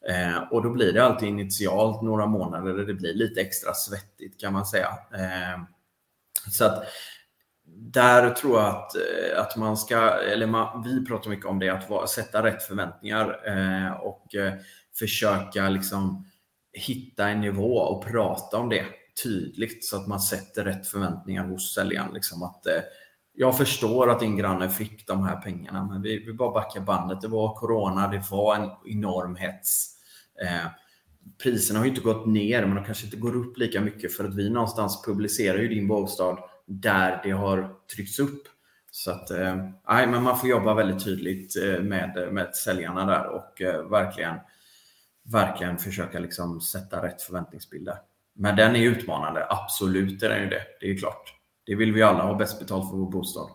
[0.10, 4.40] Eh, och då blir det alltid initialt några månader där det blir lite extra svettigt
[4.40, 4.90] kan man säga.
[5.14, 5.62] Eh,
[6.52, 6.84] så att
[7.68, 11.70] där tror jag att, eh, att man ska, eller man, vi pratar mycket om det,
[11.70, 14.54] att va, sätta rätt förväntningar eh, och eh,
[15.00, 16.26] försöka liksom
[16.74, 18.86] hitta en nivå och prata om det
[19.24, 22.14] tydligt så att man sätter rätt förväntningar hos säljaren.
[22.14, 22.82] Liksom att, eh,
[23.34, 27.22] jag förstår att din granne fick de här pengarna, men vi, vi bara backar bandet.
[27.22, 29.92] Det var corona, det var en enorm hets.
[30.42, 30.68] Eh,
[31.44, 34.24] priserna har ju inte gått ner, men de kanske inte går upp lika mycket för
[34.24, 38.44] att vi någonstans publicerar ju din bostad där det har tryckts upp.
[38.92, 43.62] Så att, eh, men man får jobba väldigt tydligt eh, med, med säljarna där och
[43.62, 44.36] eh, verkligen,
[45.24, 47.96] verkligen försöka liksom sätta rätt förväntningsbilder.
[48.36, 50.62] Men den är utmanande, absolut är den ju det.
[50.80, 51.34] Det är klart.
[51.66, 53.50] Det vill vi alla ha bäst betalt för vår bostad.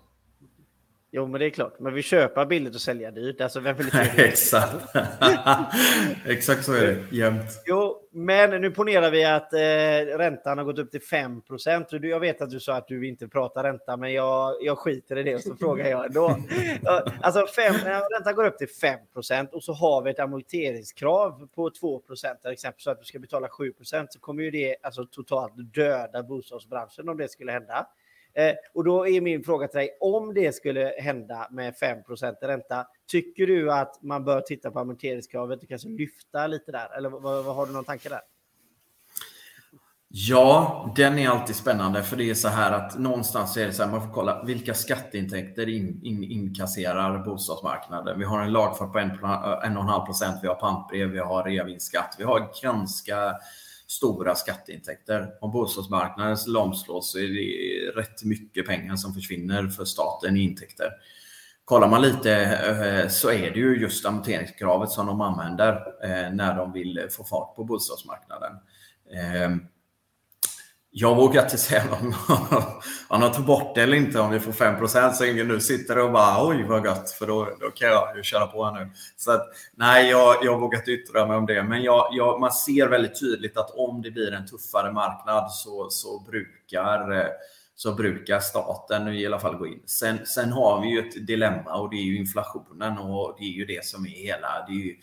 [1.12, 1.78] Jo, men det är klart.
[1.78, 3.40] Men vi köper billigt och sälja dyrt.
[3.40, 4.76] Alltså, vem vill Exakt.
[6.26, 7.62] Exakt så är det jämt.
[7.66, 12.42] Jo, men nu ponerar vi att eh, räntan har gått upp till 5% Jag vet
[12.42, 15.40] att du sa att du inte pratar ränta, men jag, jag skiter i det och
[15.40, 16.28] så frågar jag ändå.
[17.20, 18.68] alltså, fem, räntan går upp till
[19.22, 23.18] 5% och så har vi ett amorteringskrav på 2% till exempel så att du ska
[23.18, 27.86] betala 7% så kommer ju det alltså, totalt döda bostadsbranschen om det skulle hända.
[28.34, 31.98] Eh, och då är min fråga till dig, om det skulle hända med 5
[32.42, 36.96] ränta, tycker du att man bör titta på amorteringskravet och kanske lyfta lite där?
[36.96, 38.20] Eller vad, vad har du någon tanke där?
[40.12, 43.82] Ja, den är alltid spännande för det är så här att någonstans är det så
[43.82, 48.18] här, man får kolla vilka skatteintäkter in, in, inkasserar bostadsmarknaden.
[48.18, 52.62] Vi har en lagfart på 1,5 procent, vi har pantbrev, vi har reavinstskatt, vi har
[52.62, 53.34] ganska
[53.90, 55.28] stora skatteintäkter.
[55.40, 60.90] Om bostadsmarknaden lamslås så är det rätt mycket pengar som försvinner för staten i intäkter.
[61.64, 65.72] Kollar man lite eh, så är det ju just amorteringskravet som de använder
[66.02, 68.52] eh, när de vill få fart på bostadsmarknaden.
[69.14, 69.66] Ehm,
[70.92, 72.14] jag vågar inte säga om
[73.08, 75.98] han har tagit bort det eller inte om vi får 5 så ingen nu sitter
[75.98, 78.90] och bara oj vad gött för då, då kan jag ju köra på här nu.
[79.16, 81.62] Så att, nej, jag, jag vågar inte yttra mig om det.
[81.62, 85.90] Men jag, jag, man ser väldigt tydligt att om det blir en tuffare marknad så,
[85.90, 87.28] så, brukar,
[87.74, 89.82] så brukar staten i alla fall gå in.
[89.86, 93.52] Sen, sen har vi ju ett dilemma och det är ju inflationen och det är
[93.52, 94.64] ju det som är hela.
[94.68, 94.96] Det är ju,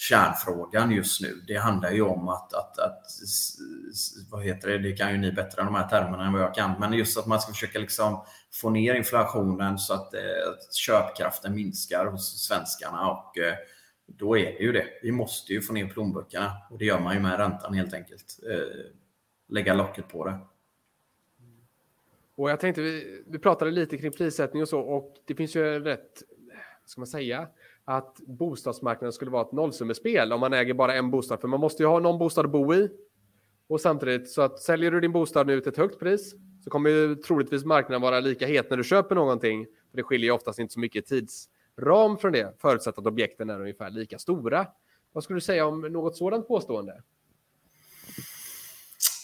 [0.00, 1.42] kärnfrågan just nu.
[1.46, 3.04] Det handlar ju om att, att, att
[4.30, 6.54] vad heter det, det kan ju ni bättre än de här termerna än vad jag
[6.54, 10.74] kan, men just att man ska försöka liksom få ner inflationen så att, eh, att
[10.74, 13.54] köpkraften minskar hos svenskarna och eh,
[14.06, 14.86] då är det ju det.
[15.02, 18.40] Vi måste ju få ner plånböckerna och det gör man ju med räntan helt enkelt.
[18.50, 18.92] Eh,
[19.48, 20.38] lägga locket på det.
[22.34, 25.80] Och jag tänkte, vi, vi pratade lite kring prissättning och så och det finns ju
[25.80, 26.22] rätt,
[26.84, 27.48] ska man säga,
[27.84, 31.40] att bostadsmarknaden skulle vara ett nollsummespel om man äger bara en bostad.
[31.40, 32.88] För man måste ju ha någon bostad att bo i.
[33.68, 36.90] Och samtidigt så att säljer du din bostad nu till ett högt pris så kommer
[36.90, 39.66] ju troligtvis marknaden vara lika het när du köper någonting.
[39.90, 43.60] För det skiljer ju oftast inte så mycket tidsram från det, förutsatt att objekten är
[43.60, 44.66] ungefär lika stora.
[45.12, 47.02] Vad skulle du säga om något sådant påstående?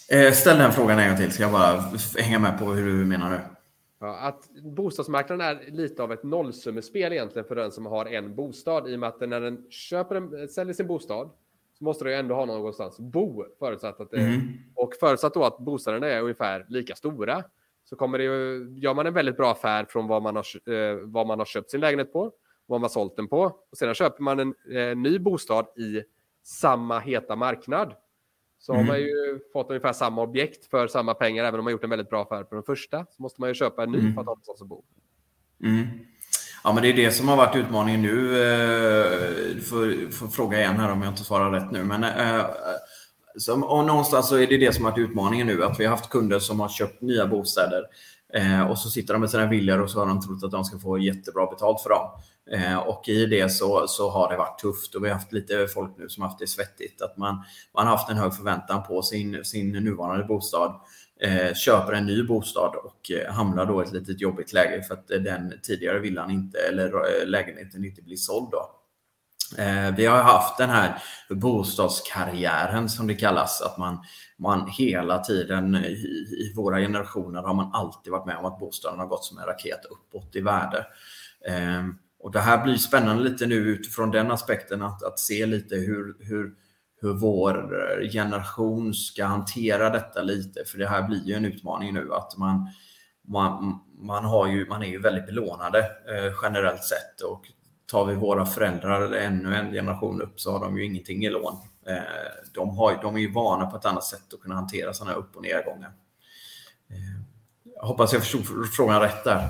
[0.08, 1.84] Eh, ställ den frågan en gång till, ska jag bara
[2.16, 3.55] hänga med på hur du menar nu.
[3.98, 8.88] Ja, att bostadsmarknaden är lite av ett nollsummespel egentligen för den som har en bostad
[8.88, 11.30] i och med att när den köper en, säljer sin bostad
[11.78, 14.40] så måste du ändå ha någonstans bo förutsatt att det, mm.
[14.74, 17.44] och förutsatt då att bostäderna är ungefär lika stora
[17.84, 20.96] så kommer det ju, gör man en väldigt bra affär från vad man har, eh,
[21.02, 22.32] vad man har köpt sin lägenhet på,
[22.66, 26.02] vad man har sålt den på och sedan köper man en eh, ny bostad i
[26.42, 27.94] samma heta marknad
[28.66, 28.86] så mm.
[28.86, 31.90] har man ju fått ungefär samma objekt för samma pengar, även om man gjort en
[31.90, 33.06] väldigt bra affär på den första.
[33.16, 34.14] Så måste man ju köpa en ny mm.
[34.14, 34.82] för att ha någonstans att bo.
[35.62, 35.86] Mm.
[36.64, 38.30] Ja, men det är det som har varit utmaningen nu.
[39.54, 41.84] Du får, får fråga igen här om jag inte svarar rätt nu.
[41.84, 42.46] Men äh,
[43.38, 45.64] så, och någonstans så är det det som har varit utmaningen nu.
[45.64, 47.82] Att vi har haft kunder som har köpt nya bostäder
[48.34, 50.64] eh, och så sitter de med sina villor och så har de trott att de
[50.64, 52.10] ska få jättebra betalt för dem.
[52.50, 55.66] Eh, och i det så, så har det varit tufft och vi har haft lite
[55.66, 57.02] folk nu som haft det svettigt.
[57.02, 60.80] Att man, man har haft en hög förväntan på sin, sin nuvarande bostad.
[61.20, 64.94] Eh, köper en ny bostad och eh, hamnar då i ett litet jobbigt läge för
[64.94, 68.50] att eh, den tidigare villan inte, eller eh, lägenheten inte blir såld.
[68.50, 68.70] Då.
[69.58, 73.98] Eh, vi har haft den här bostadskarriären som det kallas, att man,
[74.38, 78.98] man hela tiden i, i våra generationer har man alltid varit med om att bostaden
[78.98, 80.86] har gått som en raket uppåt i värde
[82.26, 86.16] och det här blir spännande lite nu utifrån den aspekten att, att se lite hur,
[86.20, 86.54] hur,
[87.00, 87.54] hur vår
[88.12, 90.64] generation ska hantera detta lite.
[90.64, 92.68] För det här blir ju en utmaning nu att man,
[93.28, 97.20] man, man, har ju, man är ju väldigt belånade eh, generellt sett.
[97.20, 97.42] Och
[97.86, 101.54] tar vi våra föräldrar ännu en generation upp så har de ju ingenting i lån.
[101.86, 101.96] Eh,
[102.54, 105.20] de, har, de är ju vana på ett annat sätt att kunna hantera sådana här
[105.20, 105.92] upp och nedgångar.
[106.90, 107.22] Eh,
[107.74, 109.48] jag hoppas jag förstod frågan rätt där.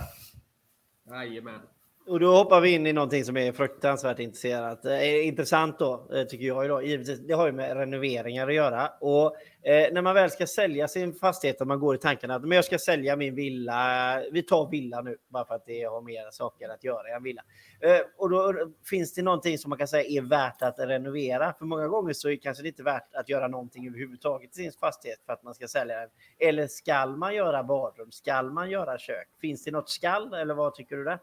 [1.10, 1.60] Jajamän.
[2.08, 4.84] Och då hoppar vi in i någonting som är fruktansvärt intresserat.
[4.84, 6.64] Eh, intressant då, eh, tycker jag.
[6.64, 6.86] Idag.
[6.86, 8.88] Givetvis, det har ju med renoveringar att göra.
[9.00, 12.42] Och eh, när man väl ska sälja sin fastighet och man går i tanken att
[12.42, 14.22] men jag ska sälja min villa.
[14.32, 17.22] Vi tar villa nu, bara för att det har mer saker att göra i en
[17.22, 17.42] villa.
[17.80, 18.54] Eh, och då eh,
[18.90, 21.54] finns det någonting som man kan säga är värt att renovera.
[21.58, 24.72] För många gånger så är det kanske inte värt att göra någonting överhuvudtaget i sin
[24.72, 26.08] fastighet för att man ska sälja den.
[26.38, 28.12] Eller skall man göra badrum?
[28.12, 29.28] Skall man göra kök?
[29.40, 31.18] Finns det något skall eller vad tycker du där?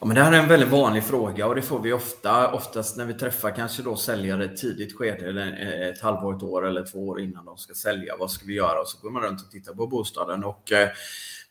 [0.00, 2.96] Ja, men det här är en väldigt vanlig fråga och det får vi ofta, oftast
[2.96, 6.42] när vi träffar kanske då säljare i ett tidigt skede, eller eh, ett halvår, ett
[6.42, 8.16] år eller två år innan de ska sälja.
[8.18, 8.80] Vad ska vi göra?
[8.80, 10.44] Och så går man runt och tittar på bostaden.
[10.44, 10.88] Och, eh,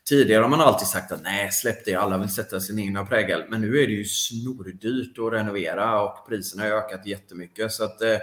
[0.08, 3.44] tidigare har man alltid sagt att nej, släpp det, alla vill sätta sin egna prägel.
[3.48, 7.72] Men nu är det ju snordyrt att renovera och priserna har ökat jättemycket.
[7.72, 8.16] Så att, eh,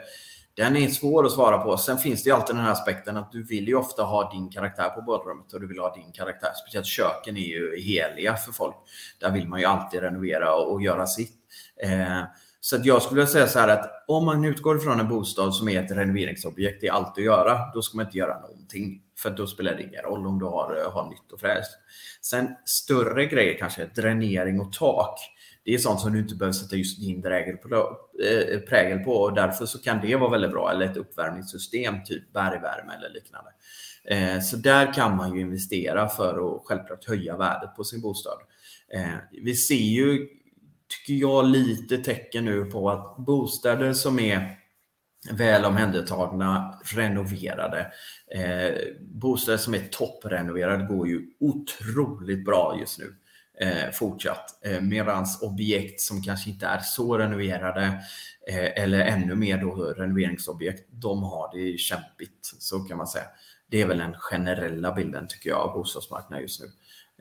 [0.56, 1.78] den är svår att svara på.
[1.78, 4.50] Sen finns det ju alltid den här aspekten att du vill ju ofta ha din
[4.50, 6.50] karaktär på badrummet och du vill ha din karaktär.
[6.64, 8.76] Speciellt köken är ju heliga för folk.
[9.20, 11.36] Där vill man ju alltid renovera och, och göra sitt.
[11.84, 12.24] Eh,
[12.62, 15.70] så att jag skulle säga så här att om man utgår från en bostad som
[15.70, 19.02] är ett renoveringsobjekt, det är allt att göra, då ska man inte göra någonting.
[19.18, 21.72] För då spelar det ingen roll om du har, eh, har nytt och fräscht.
[22.22, 25.20] Sen större grejer kanske, dränering och tak
[25.66, 29.12] det är sånt som du inte behöver sätta just din prägel på, äh, prägel på
[29.12, 30.72] och därför så kan det vara väldigt bra.
[30.72, 33.50] Eller ett uppvärmningssystem, typ bergvärme eller liknande.
[34.06, 38.38] Eh, så där kan man ju investera för att självklart höja värdet på sin bostad.
[38.94, 40.28] Eh, vi ser ju,
[40.88, 44.58] tycker jag, lite tecken nu på att bostäder som är
[45.32, 47.92] väl omhändertagna, renoverade.
[48.36, 53.16] Eh, bostäder som är topprenoverade går ju otroligt bra just nu
[53.60, 54.66] eh, fortsatt.
[54.66, 57.86] Eh, medans objekt som kanske inte är så renoverade
[58.50, 62.56] eh, eller ännu mer då renoveringsobjekt, de har det kämpigt.
[62.60, 63.26] Så kan man säga.
[63.70, 66.68] Det är väl den generella bilden tycker jag av bostadsmarknaden just nu.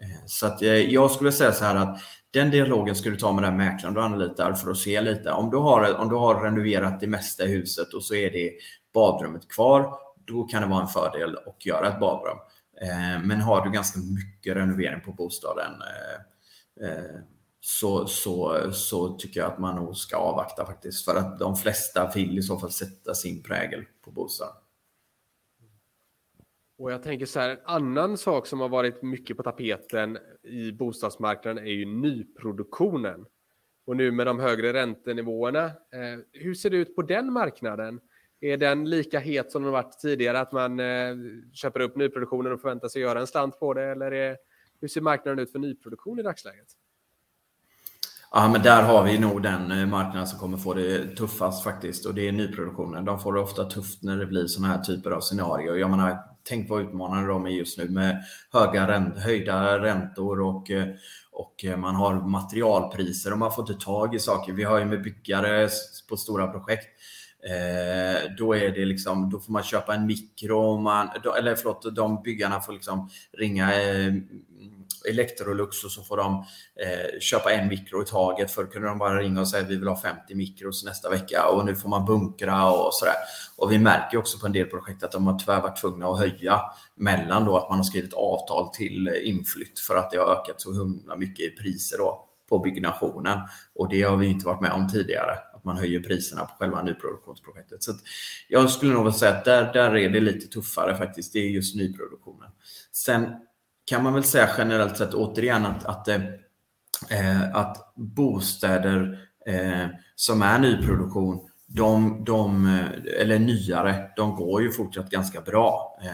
[0.02, 3.32] Eh, så att, eh, jag skulle säga så här att den dialogen ska du ta
[3.32, 5.30] med den mäklaren du anlitar för att se lite.
[5.30, 8.52] Om du, har, om du har renoverat det mesta i huset och så är det
[8.94, 9.94] badrummet kvar,
[10.26, 12.36] då kan det vara en fördel att göra ett badrum.
[12.82, 17.20] Eh, men har du ganska mycket renovering på bostaden eh, eh,
[17.60, 21.04] så, så, så tycker jag att man nog ska avvakta faktiskt.
[21.04, 24.54] För att de flesta vill i så fall sätta sin prägel på bostaden.
[26.78, 30.72] Och jag tänker så här, en annan sak som har varit mycket på tapeten i
[30.72, 33.26] bostadsmarknaden är ju nyproduktionen.
[33.86, 35.72] Och nu med de högre räntenivåerna,
[36.32, 38.00] hur ser det ut på den marknaden?
[38.44, 40.40] Är den lika het som den varit tidigare?
[40.40, 41.16] Att man eh,
[41.52, 43.84] köper upp nyproduktionen och förväntar sig göra en slant på det?
[43.84, 44.36] Eller är,
[44.80, 46.66] hur ser marknaden ut för nyproduktion i dagsläget?
[48.32, 52.06] Ja, men där har vi nog den eh, marknaden som kommer få det tuffast faktiskt.
[52.06, 53.04] Och det är nyproduktionen.
[53.04, 55.74] De får det ofta tufft när det blir sådana här typer av scenarier.
[55.74, 60.70] Jag menar, tänk vad utmanande de är just nu med höga ränt höjda räntor och,
[60.70, 60.88] eh,
[61.32, 64.52] och eh, man har materialpriser och man får inte tag i saker.
[64.52, 65.68] Vi har ju med byggare
[66.08, 66.88] på stora projekt
[67.46, 72.22] Eh, då är det liksom, då får man köpa en mikro, man, eller förlåt, de
[72.22, 74.12] byggarna får liksom ringa eh,
[75.08, 76.44] Electrolux och så får de
[76.76, 78.50] eh, köpa en mikro i taget.
[78.50, 81.48] Förr kunde de bara ringa och säga att vi vill ha 50 mikros nästa vecka
[81.48, 83.14] och nu får man bunkra och sådär.
[83.56, 86.18] Och vi märker också på en del projekt att de har tyvärr varit tvungna att
[86.18, 86.60] höja
[86.96, 90.72] mellan då att man har skrivit avtal till inflytt för att det har ökat så
[90.72, 93.38] himla mycket i priser då på byggnationen.
[93.74, 96.82] Och det har vi inte varit med om tidigare att man höjer priserna på själva
[96.82, 97.82] nyproduktionsprojektet.
[97.82, 97.92] Så
[98.48, 101.32] jag skulle nog säga att där, där är det lite tuffare faktiskt.
[101.32, 102.50] Det är just nyproduktionen.
[102.92, 103.26] Sen
[103.84, 106.22] kan man väl säga generellt sett återigen att, att, eh,
[107.10, 114.70] eh att bostäder eh, som är nyproduktion, de, de, eh, eller nyare, de går ju
[114.70, 115.98] fortsatt ganska bra.
[116.02, 116.10] Eh,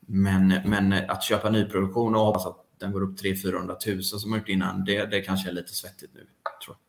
[0.00, 4.38] men, men att köpa nyproduktion och hoppas att den går upp 300 000 som man
[4.38, 6.20] gjort innan, det, det kanske är lite svettigt nu.
[6.64, 6.87] Tror jag.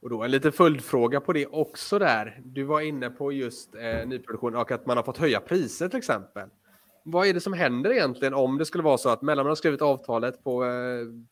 [0.00, 2.40] Och då en liten följdfråga på det också där.
[2.44, 5.98] Du var inne på just eh, nyproduktion och att man har fått höja priser till
[5.98, 6.48] exempel.
[7.04, 9.56] Vad är det som händer egentligen om det skulle vara så att mellan man har
[9.56, 10.70] skrivit avtalet på eh,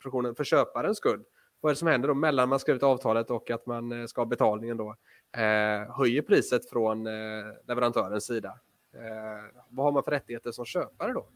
[0.01, 1.23] produktionen för köparens skull?
[1.61, 4.05] Vad är det som händer då mellan man har skrivit avtalet och att man eh,
[4.05, 4.95] ska ha betalningen då?
[5.37, 7.13] Eh, höjer priset från eh,
[7.67, 8.59] leverantörens sida.
[8.93, 11.27] Eh, vad har man för rättigheter som köpare då?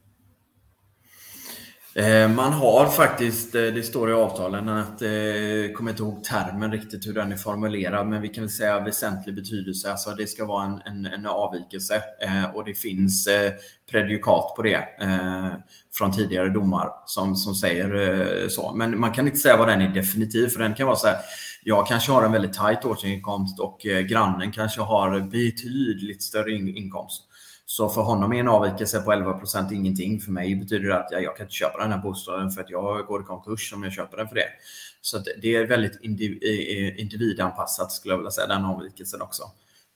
[1.95, 6.23] Eh, man har faktiskt, eh, det står i avtalen, att, eh, jag kommer inte ihåg
[6.23, 9.91] termen riktigt hur den är formulerad, men vi kan väl säga väsentlig betydelse.
[9.91, 12.01] Alltså det ska vara en, en, en avvikelse
[12.53, 13.27] och det finns
[13.91, 14.87] predikat på det
[15.93, 18.73] från tidigare domar som, som säger så.
[18.75, 21.17] Men man kan inte säga vad den är definitiv, för den kan vara så här,
[21.63, 27.23] jag kanske har en väldigt tajt årsinkomst och grannen kanske har betydligt större inkomst.
[27.71, 30.19] Så för honom är en avvikelse på 11% ingenting.
[30.19, 32.69] För mig betyder det att jag, jag kan inte köpa den här bostaden för att
[32.69, 34.47] jag går i konkurs om jag köper den för det.
[35.01, 39.43] Så det är väldigt eh, eh, individanpassat skulle jag vilja säga, den avvikelsen också.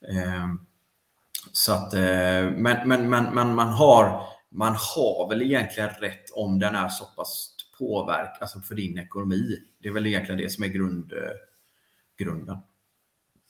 [0.10, 0.60] Ehm,
[1.52, 2.02] så att, eh,
[2.52, 7.06] men, men, men, men man, har, man har väl egentligen rätt om den är så
[7.06, 9.58] pass påverkad alltså för din ekonomi.
[9.82, 11.14] Det är väl egentligen det som är grund,
[12.20, 12.58] grunden.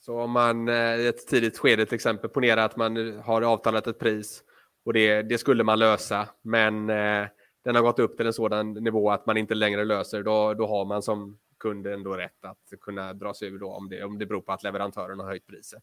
[0.06, 3.86] Så om man eh, i ett tidigt skede till exempel ponera att man har avtalat
[3.86, 4.42] ett pris
[4.84, 7.26] och det, det skulle man lösa, men eh,
[7.64, 10.66] den har gått upp till en sådan nivå att man inte längre löser, då, då
[10.66, 14.18] har man som kund ändå rätt att kunna dra sig ur då om det, om
[14.18, 15.82] det beror på att leverantören har höjt priset.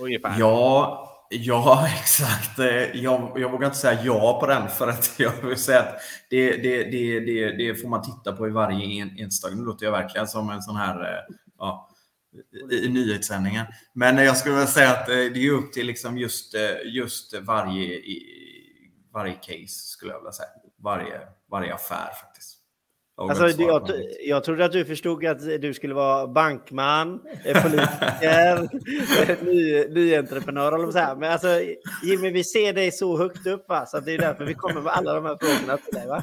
[0.00, 0.36] Ungefär.
[0.38, 2.58] Ja, ja, exakt.
[2.58, 6.00] Eh, jag, jag vågar inte säga ja på den för att jag vill säga att
[6.30, 9.54] det, det, det, det, det får man titta på i varje enstaka.
[9.54, 11.90] Nu låter jag verkligen som en sån här eh, ja,
[12.72, 13.66] i, nyhetssändningen.
[13.92, 17.34] Men jag skulle vilja säga att eh, det är upp till liksom just, eh, just
[17.40, 18.00] varje,
[19.12, 20.48] varje case, skulle jag vilja säga.
[20.82, 22.56] Varje, varje affär faktiskt.
[23.16, 23.90] Alltså, jag,
[24.20, 28.68] jag trodde att du förstod att du skulle vara bankman, eh, politiker,
[29.44, 30.72] ny, nyentreprenör.
[30.72, 31.16] Eller så här.
[31.16, 31.60] Men alltså,
[32.04, 33.86] Jimmy, vi ser dig så högt upp, va?
[33.86, 36.08] så det är därför vi kommer med alla de här frågorna till dig.
[36.08, 36.22] Va?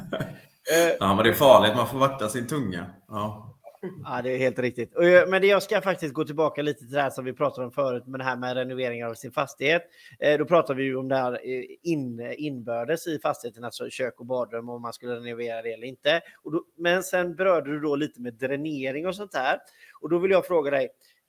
[1.00, 1.76] Ja, men det är farligt.
[1.76, 2.86] Man får vakta sin tunga.
[3.08, 3.57] Ja.
[4.04, 4.96] Ja, det är helt riktigt.
[4.96, 7.72] Eh, men jag ska faktiskt gå tillbaka lite till det här som vi pratade om
[7.72, 9.82] förut med det här med renovering av sin fastighet.
[10.20, 14.20] Eh, då pratar vi ju om det här eh, in, inbördes i fastigheten, alltså kök
[14.20, 16.20] och badrum, om man skulle renovera det eller inte.
[16.44, 19.58] Då, men sen berörde du då lite med dränering och sånt här.
[20.00, 20.88] Och då vill jag fråga dig,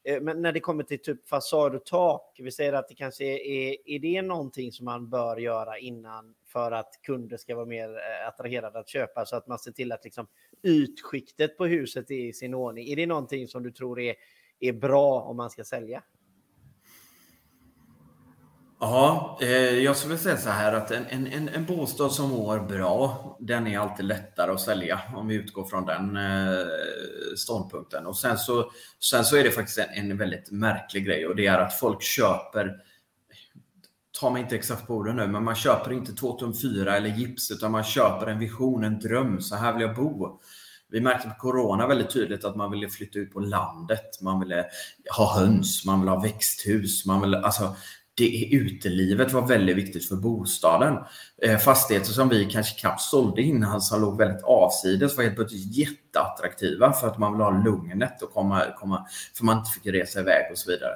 [0.10, 3.24] Eh, men när det kommer till typ fasad och tak, vi säger att det kanske
[3.26, 7.90] är, är det någonting som man bör göra innan för att kunder ska vara mer
[7.90, 10.28] eh, attraherade att köpa så att man ser till att liksom
[10.64, 12.88] ytskiktet på huset är i sin ordning.
[12.92, 14.16] Är det någonting som du tror är,
[14.60, 16.04] är bra om man ska sälja?
[18.82, 23.38] Ja, eh, jag skulle säga så här att en, en, en bostad som mår bra,
[23.40, 26.66] den är alltid lättare att sälja om vi utgår från den eh,
[27.38, 28.06] ståndpunkten.
[28.06, 31.48] Och sen så, sen så är det faktiskt en, en väldigt märklig grej och det
[31.48, 32.76] är att folk köper
[34.20, 37.10] ta mig inte exakt på orden nu, men man köper inte 2 tum 4 eller
[37.10, 39.42] gips, utan man köper en vision, en dröm.
[39.42, 40.40] Så här vill jag bo.
[40.92, 44.22] Vi märkte på Corona väldigt tydligt att man ville flytta ut på landet.
[44.22, 44.66] Man ville
[45.18, 47.06] ha höns, man vill ha växthus.
[47.06, 47.76] Man vill, alltså,
[48.20, 50.98] det utelivet var väldigt viktigt för bostaden.
[51.42, 55.78] Eh, fastigheter som vi kanske knappt sålde innan som låg väldigt avsides var helt plötsligt
[55.78, 59.06] jätteattraktiva för att man vill ha lugnet och komma, komma
[59.38, 60.96] för man inte fick resa iväg och så vidare.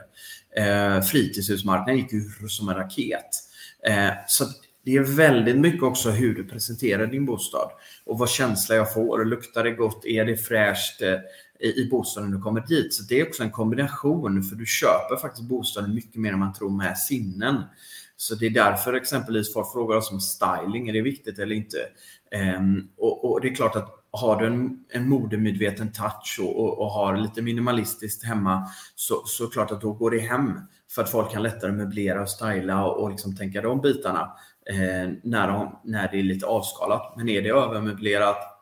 [0.56, 3.30] Eh, fritidshusmarknaden gick ju som en raket.
[3.88, 4.46] Eh, så
[4.86, 7.70] det är väldigt mycket också hur du presenterar din bostad
[8.06, 9.26] och vad känsla jag får.
[9.26, 10.06] Luktar det gott?
[10.06, 11.02] Är det fräscht?
[11.02, 11.14] Eh,
[11.64, 12.94] i bostaden när du kommer dit.
[12.94, 16.54] Så det är också en kombination för du köper faktiskt bostaden mycket mer än man
[16.54, 17.64] tror med sinnen.
[18.18, 21.78] Så det är därför exempelvis folk frågar oss om styling, är det viktigt eller inte?
[22.58, 26.80] Um, och, och, det är klart att har du en, en modemedveten touch och, och,
[26.80, 30.60] och, har lite minimalistiskt hemma så, så klart att då går det hem.
[30.96, 34.32] För att folk kan lättare möblera och styla och, och liksom tänka de bitarna
[34.70, 37.14] eh, när, de, när det är lite avskalat.
[37.18, 38.53] Men är det övermöblerat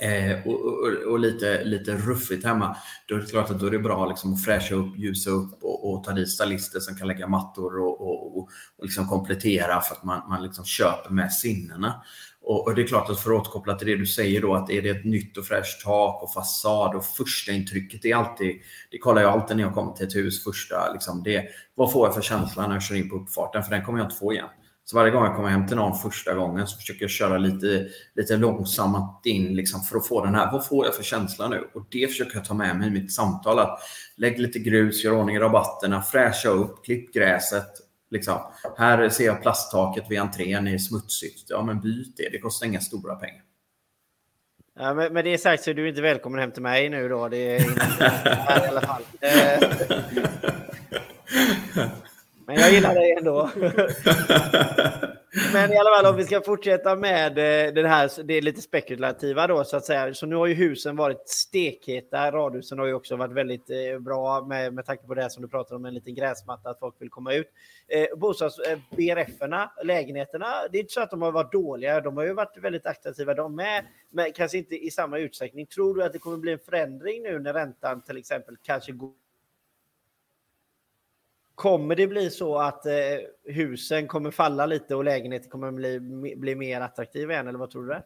[0.00, 3.70] Eh, och, och, och, lite, lite ruffigt hemma, då är det klart att då är
[3.70, 7.08] det bra liksom, att fräscha upp, ljusa upp och, och ta dit stylister som kan
[7.08, 8.50] lägga mattor och, och, och,
[8.82, 12.02] liksom komplettera för att man, man liksom köper med sinnena.
[12.42, 14.70] Och, och, det är klart att för att återkoppla till det du säger då att
[14.70, 18.56] är det ett nytt och fräscht tak och fasad och första intrycket är alltid,
[18.90, 22.06] det kollar jag alltid när jag kommer till ett hus första, liksom det, vad får
[22.06, 23.62] jag för känsla när jag kör in på uppfarten?
[23.62, 24.48] För den kommer jag inte få igen.
[24.90, 27.88] Så varje gång jag kommer hem till någon första gången så försöker jag köra lite,
[28.14, 31.68] lite långsamt in liksom, för att få den här, vad får jag för känsla nu?
[31.74, 33.58] Och det försöker jag ta med mig i mitt samtal.
[33.58, 33.80] Att
[34.16, 37.68] lägg lite grus, gör ordning rabatterna, fräscha upp, klipp gräset.
[38.10, 38.38] Liksom.
[38.78, 41.46] Här ser jag plasttaket vid entrén är smutsigt.
[41.48, 42.28] Ja, men byt det.
[42.32, 43.42] Det kostar inga stora pengar.
[44.78, 47.28] Ja, med, med det sagt så är du inte välkommen hem till mig nu då.
[47.28, 47.60] Det är
[48.28, 49.02] här i alla fall.
[52.48, 53.50] Men jag gillar dig ändå.
[55.52, 58.60] men, i alla fall om vi ska fortsätta med eh, det här, det är lite
[58.60, 60.14] spekulativa då så att säga.
[60.14, 62.30] Så nu har ju husen varit stekheta.
[62.30, 65.48] Radhusen har ju också varit väldigt eh, bra med, med tanke på det som du
[65.48, 67.48] pratar om, en liten gräsmatta, att folk vill komma ut.
[67.88, 72.00] Eh, bostads eh, BRF-erna, lägenheterna, det är inte så att de har varit dåliga.
[72.00, 75.66] De har ju varit väldigt attraktiva de med, men kanske inte i samma utsträckning.
[75.66, 79.27] Tror du att det kommer bli en förändring nu när räntan till exempel kanske går
[81.58, 82.92] Kommer det bli så att eh,
[83.44, 86.00] husen kommer falla lite och lägenheter kommer bli,
[86.36, 87.48] bli mer attraktiva igen?
[87.48, 88.02] Eller vad tror du?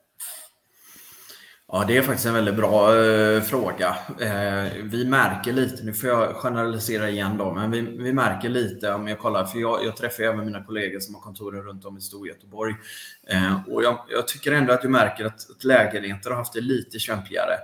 [1.68, 3.96] Ja, det är faktiskt en väldigt bra eh, fråga.
[4.20, 8.92] Eh, vi märker lite, nu får jag generalisera igen då, men vi, vi märker lite
[8.92, 11.98] om jag kollar, för jag, jag träffar även mina kollegor som har kontoren runt om
[11.98, 12.74] i Storgöteborg.
[13.26, 16.60] Eh, och jag, jag, tycker ändå att du märker att, att lägenheter har haft det
[16.60, 17.54] lite kämpigare.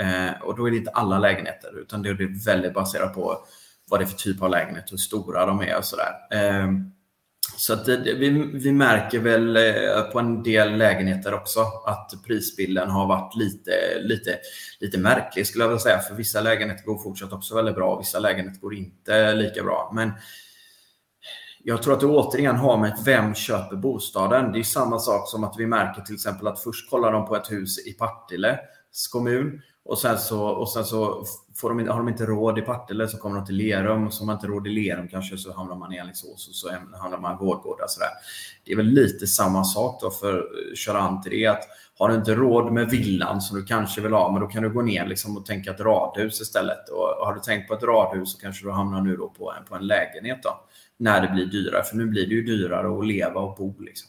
[0.00, 3.38] Eh, och då är det inte alla lägenheter, utan det är väldigt baserat på
[3.88, 6.12] vad det är för typ av lägenhet, hur stora de är och sådär.
[6.30, 6.92] Ehm,
[7.56, 13.06] så att vi, vi märker väl eh, på en del lägenheter också att prisbilden har
[13.06, 13.70] varit lite,
[14.00, 14.38] lite,
[14.80, 15.98] lite märklig skulle jag vilja säga.
[15.98, 19.92] För vissa lägenheter går fortsatt också väldigt bra, vissa lägenheter går inte lika bra.
[19.94, 20.12] Men
[21.62, 24.52] jag tror att det återigen har med vem köper bostaden.
[24.52, 27.36] Det är samma sak som att vi märker till exempel att först kollar de på
[27.36, 28.58] ett hus i Partille
[29.12, 31.24] kommun och sen så, och sen så
[31.54, 34.22] får de, har de inte råd i Partille så kommer de till Lerum och så
[34.22, 36.98] har man inte råd i Lerum kanske så hamnar man i Alingsås liksom, och så
[36.98, 37.88] hamnar man i Vårgårda.
[37.88, 38.08] Sådär.
[38.64, 41.46] Det är väl lite samma sak då för att köra an till det.
[41.46, 41.62] Att
[41.98, 44.70] har du inte råd med villan som du kanske vill ha, men då kan du
[44.70, 46.88] gå ner liksom och tänka ett radhus istället.
[46.88, 49.64] Och har du tänkt på ett radhus så kanske du hamnar nu då på en,
[49.64, 50.60] på en lägenhet då,
[50.96, 51.84] när det blir dyrare.
[51.84, 53.74] För nu blir det ju dyrare att leva och bo.
[53.80, 54.08] Liksom.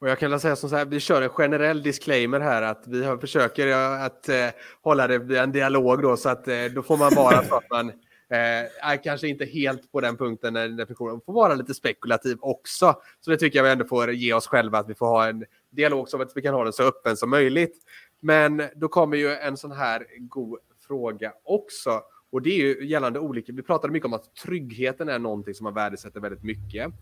[0.00, 3.04] Och jag kan säga som så här, vi kör en generell disclaimer här att vi
[3.04, 4.46] har, försöker att eh,
[4.82, 7.70] hålla det via en dialog då så att eh, då får man vara så att
[7.70, 12.36] man eh, är kanske inte helt på den punkten när definitionen får vara lite spekulativ
[12.40, 12.94] också.
[13.20, 15.44] Så det tycker jag vi ändå får ge oss själva att vi får ha en
[15.70, 17.76] dialog så att vi kan ha den så öppen som möjligt.
[18.20, 22.00] Men då kommer ju en sån här god fråga också.
[22.32, 25.64] Och det är ju gällande olika, vi pratade mycket om att tryggheten är någonting som
[25.64, 26.92] man värdesätter väldigt mycket.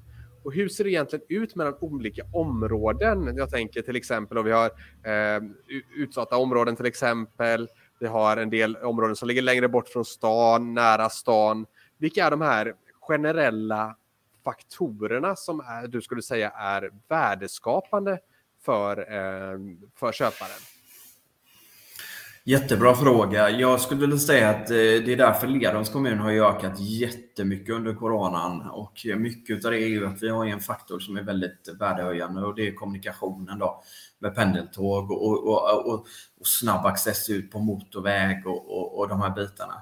[0.48, 3.36] Och hur ser det egentligen ut mellan olika områden?
[3.36, 4.66] Jag tänker till exempel om vi har
[5.04, 5.42] eh,
[5.96, 7.68] utsatta områden till exempel.
[8.00, 11.66] Vi har en del områden som ligger längre bort från stan, nära stan.
[11.98, 13.96] Vilka är de här generella
[14.44, 18.18] faktorerna som är, du skulle säga är värdeskapande
[18.64, 19.58] för, eh,
[19.96, 20.77] för köparen?
[22.48, 23.50] Jättebra fråga.
[23.50, 27.94] Jag skulle vilja säga att eh, det är därför Lerums kommun har ökat jättemycket under
[27.94, 28.70] coronan.
[28.70, 32.46] Och mycket av det är ju att vi har en faktor som är väldigt värdehöjande
[32.46, 33.82] och det är kommunikationen då
[34.18, 36.06] med pendeltåg och, och, och,
[36.40, 39.74] och snabb access ut på motorväg och, och, de här bitarna.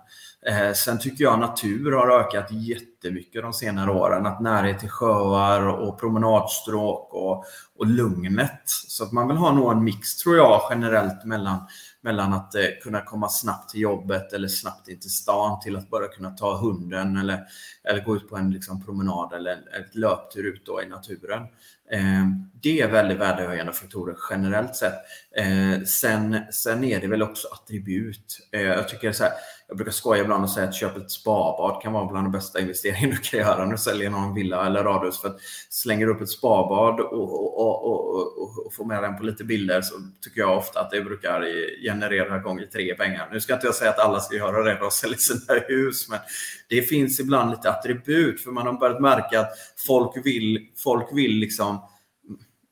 [0.47, 4.27] Eh, sen tycker jag natur har ökat jättemycket de senare åren.
[4.27, 7.45] Att närhet till sjöar och promenadstråk och,
[7.77, 8.63] och lugnet.
[8.67, 11.59] Så att man vill ha nog en mix tror jag generellt mellan
[12.07, 15.91] mellan att eh, kunna komma snabbt till jobbet eller snabbt in till stan till att
[15.91, 17.45] bara kunna ta hunden eller,
[17.85, 21.43] eller gå ut på en liksom, promenad eller ett löptur ut då i naturen.
[21.91, 22.27] Eh,
[22.63, 24.95] det är väldigt värdehöjande faktorer generellt sett.
[25.37, 28.49] Eh, sen, sen är det väl också attribut.
[28.53, 29.33] Eh, jag tycker så här,
[29.69, 32.61] jag brukar skoja ibland och säga att köpa ett spabad kan vara bland de bästa
[32.61, 35.21] investeringar du kan göra när du säljer någon villa eller radhus.
[35.21, 35.41] För att
[35.71, 39.83] slänger du upp ett spabad och, och, och, och, får med den på lite bilder
[39.83, 41.45] så tycker jag ofta att det brukar
[41.83, 43.29] generera gånger tre pengar.
[43.33, 46.19] Nu ska inte jag säga att alla ska göra det och sälja sina hus, men
[46.69, 49.53] det finns ibland lite attribut för man har börjat märka att
[49.87, 51.81] folk vill, folk vill liksom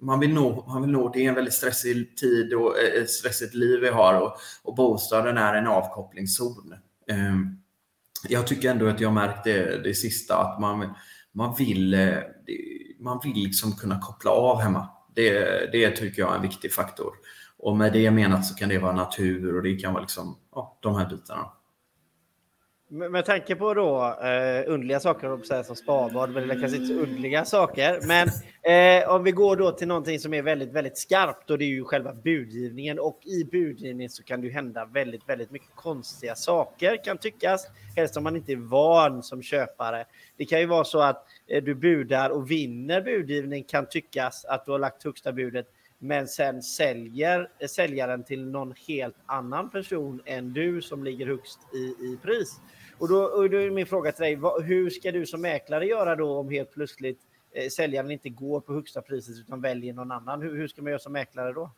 [0.01, 3.11] man vill, nå, man vill nå, det är en väldigt stressig tid och eh, ett
[3.11, 6.75] stressigt liv vi har och, och bostaden är en avkopplingszon.
[7.11, 7.59] Ehm,
[8.29, 10.95] jag tycker ändå att jag märkt det, det sista att man,
[11.33, 12.19] man vill, eh,
[13.01, 14.89] man vill liksom kunna koppla av hemma.
[15.15, 15.33] Det,
[15.73, 17.13] det tycker jag är en viktig faktor.
[17.59, 20.79] Och med det menat så kan det vara natur och det kan vara liksom, ja,
[20.83, 21.53] de här bitarna.
[22.95, 27.45] Med tanke på då eh, underliga saker som spabad, men det kanske inte så underliga
[27.45, 27.99] saker.
[28.07, 28.29] Men
[28.63, 31.69] eh, om vi går då till någonting som är väldigt, väldigt skarpt och det är
[31.69, 32.99] ju själva budgivningen.
[32.99, 37.67] Och i budgivningen så kan det ju hända väldigt, väldigt mycket konstiga saker kan tyckas.
[37.97, 40.05] Helst om man inte är van som köpare.
[40.37, 44.65] Det kan ju vara så att eh, du budar och vinner budgivning kan tyckas att
[44.65, 45.67] du har lagt högsta budet
[45.99, 51.59] men sen säljer eh, säljaren till någon helt annan person än du som ligger högst
[51.75, 52.61] i, i pris.
[52.99, 55.87] Och då, och då är min fråga till dig, vad, hur ska du som mäklare
[55.87, 57.21] göra då om helt plötsligt
[57.53, 60.43] eh, säljaren inte går på högsta priset utan väljer någon annan?
[60.43, 61.71] Hur, hur ska man göra som mäklare då?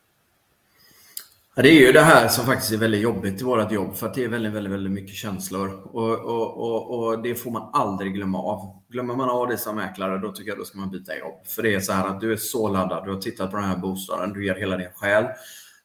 [1.61, 4.13] det är ju det här som faktiskt är väldigt jobbigt i vårt jobb för att
[4.13, 8.13] det är väldigt, väldigt, väldigt mycket känslor och, och, och, och, det får man aldrig
[8.13, 8.81] glömma av.
[8.89, 11.47] Glömmer man av det som mäklare då tycker jag då ska man byta jobb.
[11.47, 13.65] För det är så här att du är så laddad, du har tittat på den
[13.65, 15.25] här bostaden, du ger hela din själ.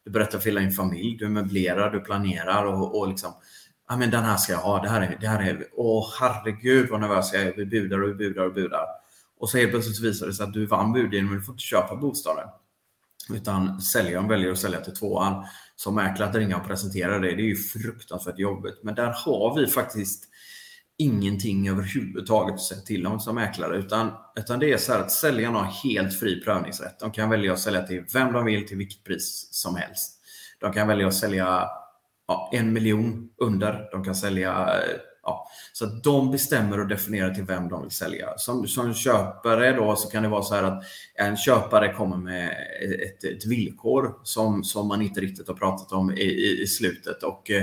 [0.05, 3.33] Du berättar för hela din familj, du möblerar, du planerar och, och liksom
[3.93, 6.90] ja men den här ska jag ha, det här är, det här är, åh herregud
[6.90, 8.86] vad nervös jag är, vi budar och vi budar och budar.
[9.38, 11.64] Och så helt plötsligt visar det sig att du vann budgivningen men du får inte
[11.64, 12.49] köpa bostaden.
[13.34, 15.45] Utan säljaren väljer att sälja till tvåan.
[15.76, 18.80] Som mäklare att ringa och presentera det, det är ju fruktansvärt jobbigt.
[18.82, 20.24] Men där har vi faktiskt
[20.97, 23.76] ingenting överhuvudtaget att säga till om som mäklare.
[23.76, 27.01] Utan, utan det är så här att säljarna har helt fri prövningsrätt.
[27.01, 30.18] De kan välja att sälja till vem de vill till vilket pris som helst.
[30.61, 31.68] De kan välja att sälja
[32.33, 33.89] ja, en miljon under.
[33.93, 37.91] De kan sälja eh, Ja, så att de bestämmer och definierar till vem de vill
[37.91, 38.28] sälja.
[38.37, 42.51] Som, som köpare då så kan det vara så här att en köpare kommer med
[43.03, 47.22] ett, ett villkor som, som man inte riktigt har pratat om i, i, i slutet
[47.22, 47.62] och eh,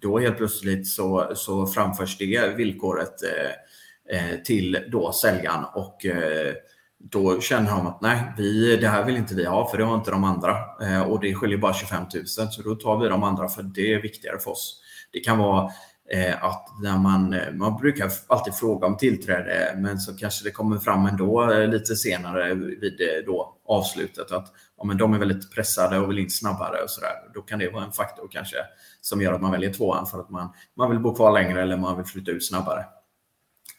[0.00, 6.54] då helt plötsligt så, så framförs det villkoret eh, eh till då säljaren och eh,
[7.02, 9.94] då känner de att nej, vi, det här vill inte vi ha för det har
[9.94, 10.56] inte de andra.
[10.82, 13.94] Eh, och det skiljer bara 25 000 så då tar vi de andra för det
[13.94, 14.80] är viktigare för oss.
[15.12, 15.70] Det kan vara
[16.12, 20.50] eh, att när man, eh, man brukar alltid fråga om tillträde men så kanske det
[20.50, 25.18] kommer fram ändå eh, lite senare vid eh, då avslutet att ja, men de är
[25.18, 27.12] väldigt pressade och vill in snabbare och sådär.
[27.34, 28.56] Då kan det vara en faktor kanske
[29.00, 31.76] som gör att man väljer tvåan för att man, man vill bo kvar längre eller
[31.76, 32.84] man vill flytta ut snabbare.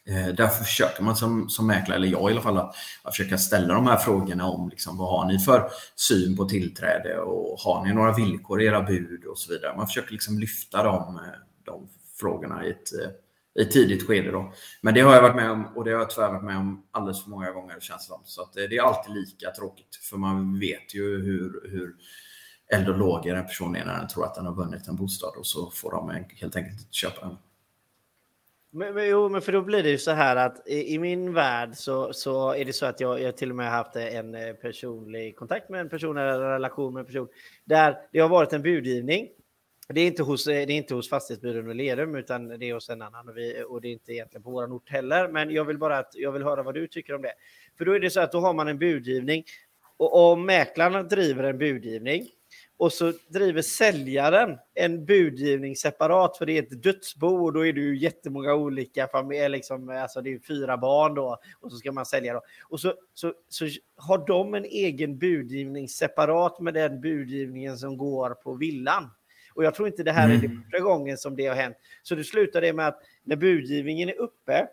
[0.08, 3.38] Eh, därför försöker man som, som mäklare, eller jag i alla fall, att, att försöka
[3.38, 7.84] ställa de här frågorna om liksom, vad har ni för syn på tillträde och har
[7.84, 9.76] ni några villkor i era bud och så vidare.
[9.76, 11.22] Man försöker liksom lyfta de, eh,
[11.64, 11.88] de
[12.20, 13.10] frågorna i ett, eh,
[13.62, 14.30] i ett tidigt skede.
[14.30, 14.52] Då.
[14.80, 16.86] Men det har jag varit med om och det har jag tyvärr varit med om
[16.90, 18.20] alldeles för många gånger känns det som.
[18.24, 21.94] Så att det är alltid lika tråkigt för man vet ju hur, hur
[22.72, 25.34] eld och lågor en person är när den tror att den har vunnit en bostad
[25.36, 27.36] och så får de helt enkelt inte köpa den.
[28.74, 31.32] Men, men, jo, men för då blir det ju så här att i, i min
[31.32, 34.52] värld så, så är det så att jag, jag till och med haft en eh,
[34.52, 37.28] personlig kontakt med en person eller en relation med en person
[37.64, 39.28] där det har varit en budgivning.
[39.88, 42.74] Det är inte hos, eh, det är inte hos Fastighetsbyrån och Lerum utan det är
[42.74, 45.28] hos en annan och, vi, och det är inte egentligen på våran ort heller.
[45.28, 47.32] Men jag vill bara att jag vill höra vad du tycker om det.
[47.78, 49.44] För då är det så att då har man en budgivning
[49.96, 52.26] och om mäklarna driver en budgivning
[52.82, 57.72] och så driver säljaren en budgivning separat för det är ett dödsbo och då är
[57.72, 61.92] det ju jättemånga olika familjer, liksom, alltså det är fyra barn då och så ska
[61.92, 62.40] man sälja då.
[62.68, 63.66] Och så, så, så
[63.96, 69.10] har de en egen budgivning separat med den budgivningen som går på villan.
[69.54, 70.36] Och jag tror inte det här mm.
[70.36, 71.76] är det första gången som det har hänt.
[72.02, 74.66] Så det slutar det med att när budgivningen är uppe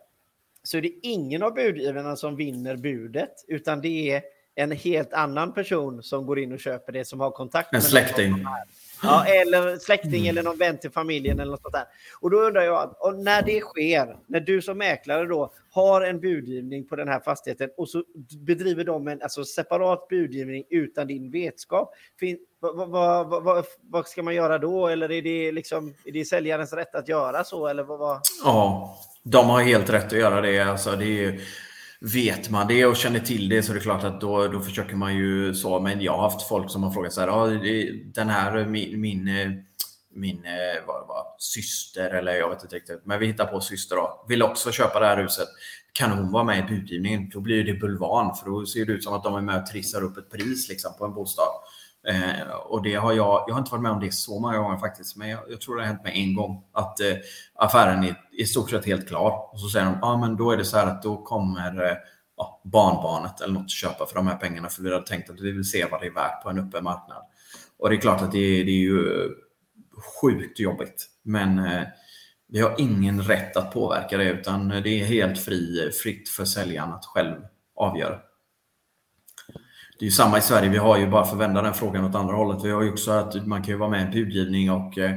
[0.63, 4.21] så är det ingen av budgivarna som vinner budet, utan det är
[4.59, 7.85] en helt annan person som går in och köper det som har kontakt med en
[7.85, 8.45] släkting.
[9.03, 10.29] Ja, eller släkting mm.
[10.29, 11.85] eller någon vän till familjen eller något sånt där.
[12.19, 16.87] Och då undrar jag, när det sker, när du som mäklare då har en budgivning
[16.87, 18.03] på den här fastigheten och så
[18.37, 21.93] bedriver de en alltså, separat budgivning utan din vetskap.
[22.59, 24.87] Vad, vad, vad, vad, ska man göra då?
[24.87, 27.67] Eller är det, liksom, är det säljarens rätt att göra så?
[27.67, 30.59] Eller vad, Ja, de har helt rätt att göra det.
[30.59, 31.39] Alltså, det är
[32.01, 34.95] vet man det och känner till det så är det klart att då, då försöker
[34.95, 35.79] man ju så.
[35.79, 37.47] Men jag har haft folk som har frågat så här, ah,
[38.13, 39.25] den här min, min,
[40.13, 40.41] min
[40.87, 44.43] vad var, syster eller jag vet inte riktigt, men vi hittar på syster då, vill
[44.43, 45.47] också köpa det här huset.
[45.93, 47.29] Kan hon vara med i budgivningen?
[47.29, 49.65] Då blir det bulvan för då ser det ut som att de är med och
[49.65, 51.53] trissar upp ett pris liksom, på en bostad.
[52.07, 54.77] Eh, och det har jag, jag har inte varit med om det så många gånger
[54.77, 57.15] faktiskt, men jag, jag tror det har hänt mig en gång att eh,
[57.55, 59.49] affären är i stort sett helt klar.
[59.53, 61.85] Och så säger de, ja ah, men då är det så här att då kommer
[61.85, 61.97] eh,
[62.37, 65.51] ja, barnbarnet eller något köpa för de här pengarna för vi har tänkt att vi
[65.51, 67.23] vill se vad det är värt på en öppen marknad.
[67.77, 69.29] Och det är klart att det, det är ju eh,
[70.21, 71.83] sjukt jobbigt, men eh,
[72.47, 76.93] vi har ingen rätt att påverka det utan det är helt fri, fritt för säljaren
[76.93, 77.35] att själv
[77.75, 78.19] avgöra
[79.99, 80.69] det är ju samma i Sverige.
[80.69, 82.91] Vi har ju, bara för att vända den frågan åt andra hållet, vi har ju
[82.91, 85.11] också att man kan ju vara med i en budgivning och, eh,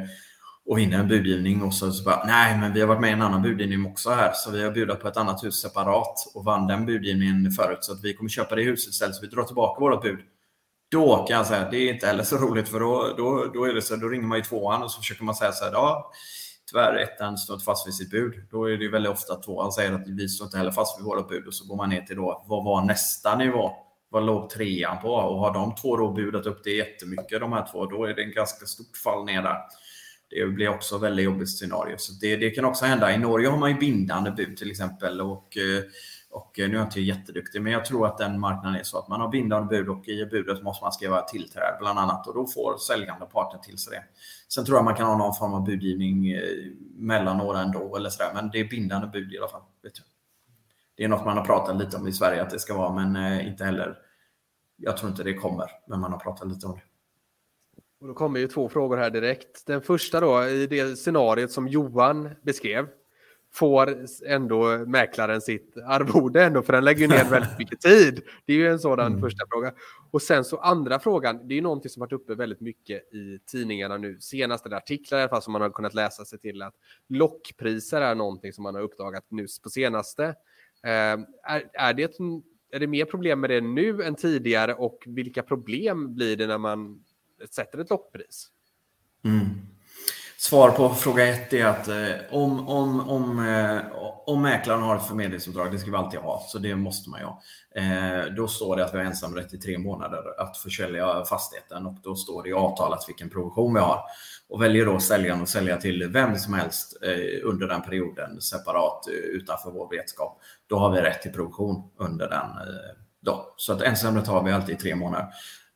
[0.67, 3.13] och vinna en budgivning och så, så bara, nej, men vi har varit med i
[3.13, 6.45] en annan budgivning också här, så vi har bjudit på ett annat hus separat och
[6.45, 9.43] vann den budgivningen förut, så att vi kommer köpa det huset istället, så vi drar
[9.43, 10.19] tillbaka vårt bud.
[10.91, 13.65] Då kan jag säga, att det är inte heller så roligt för då, då, då,
[13.65, 15.73] är det så, då ringer man ju tvåan och så försöker man säga så här,
[15.73, 16.13] ja,
[16.71, 18.35] tyvärr ettan står inte fast vid sitt bud.
[18.51, 21.23] Då är det väldigt ofta tvåan säger att vi står inte heller fast vid våra
[21.23, 23.73] bud och så går man ner till då, vad var nästa nivå?
[24.13, 25.09] Vad låg trean på?
[25.09, 28.23] Och har de två då budat upp det jättemycket, de här två, då är det
[28.23, 29.57] en ganska stort fall ner där.
[30.31, 31.97] Det blir också ett väldigt jobbigt scenario.
[31.99, 33.15] Så det, det kan också hända.
[33.15, 35.21] I Norge har man ju bindande bud till exempel.
[35.21, 35.83] Och, eh,
[36.31, 38.99] och eh, nu är jag inte jätteduktig, men jag tror att den marknaden är så
[38.99, 42.35] att man har bindande bud och i budet måste man skriva tillträde bland annat och
[42.35, 44.05] då får säljande parten till sig det.
[44.49, 46.41] Sen tror jag man kan ha någon form av budgivning eh,
[46.97, 49.63] mellan några ändå eller sådär, men det är bindande bud i alla fall.
[49.83, 50.12] Vet jag.
[50.97, 53.17] Det är något man har pratat lite om i Sverige att det ska vara, men
[53.17, 53.99] eh, inte heller.
[54.77, 56.83] Jag tror inte det kommer, men man har pratat lite om det.
[58.01, 59.67] Och då kommer ju två frågor här direkt.
[59.67, 62.89] Den första då, i det scenariet som Johan beskrev,
[63.53, 68.23] får ändå mäklaren sitt arvode ändå, för den lägger ner väldigt mycket tid.
[68.47, 69.21] Det är ju en sådan mm.
[69.21, 69.73] första fråga.
[70.11, 73.39] Och sen så andra frågan, det är ju någonting som varit uppe väldigt mycket i
[73.47, 76.75] tidningarna nu, senaste artiklar i alla fall, som man har kunnat läsa sig till att
[77.09, 80.35] lockpriser är någonting som man har uppdagat nu på senaste.
[80.83, 82.19] Ehm, är, är, det
[82.73, 86.59] är det mer problem med det nu än tidigare och vilka problem blir det när
[86.59, 87.05] man
[87.51, 88.49] sätter ett lockpris?
[89.25, 89.45] Mm.
[90.43, 93.81] Svar på fråga ett är att eh, om, om, om, eh,
[94.27, 97.27] om mäklaren har ett förmedlingsuppdrag, det ska vi alltid ha, så det måste man ju
[97.27, 97.43] ha.
[97.75, 101.97] Eh, då står det att vi har ensamrätt i tre månader att försälja fastigheten och
[102.03, 104.01] då står det i avtalet vilken provision vi har.
[104.49, 109.09] Och väljer då säljaren att sälja till vem som helst eh, under den perioden separat
[109.09, 112.47] eh, utanför vår vetskap, då har vi rätt till provision under den.
[112.47, 113.55] Eh, då.
[113.57, 115.27] Så att ensamrätt har vi alltid i tre månader.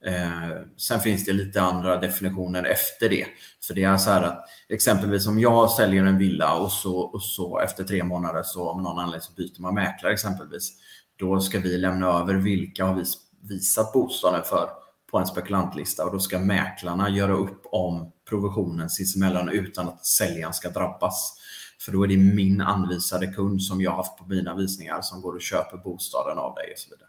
[0.04, 3.26] Eh, sen finns det lite andra definitioner efter det.
[3.66, 7.22] För det är så här att exempelvis om jag säljer en villa och så, och
[7.22, 10.72] så efter tre månader så om någon anledning så byter man mäklare exempelvis.
[11.18, 13.04] Då ska vi lämna över vilka har vi
[13.48, 14.68] visat bostaden för
[15.10, 20.54] på en spekulantlista och då ska mäklarna göra upp om provisionen sinsemellan utan att säljaren
[20.54, 21.36] ska drabbas.
[21.80, 25.34] För då är det min anvisade kund som jag haft på mina visningar som går
[25.34, 27.08] och köper bostaden av dig och så vidare.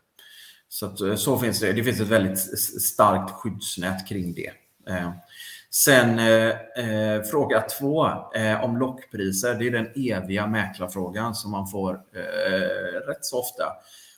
[0.69, 1.73] Så, att, eh, så finns det.
[1.73, 2.39] Det finns ett väldigt
[2.81, 4.51] starkt skyddsnät kring det.
[4.89, 5.11] Eh,
[5.69, 6.49] sen eh,
[6.85, 9.55] eh, fråga två eh, om lockpriser.
[9.55, 13.73] Det är den eviga mäklarfrågan som man får eh, rätt så ofta.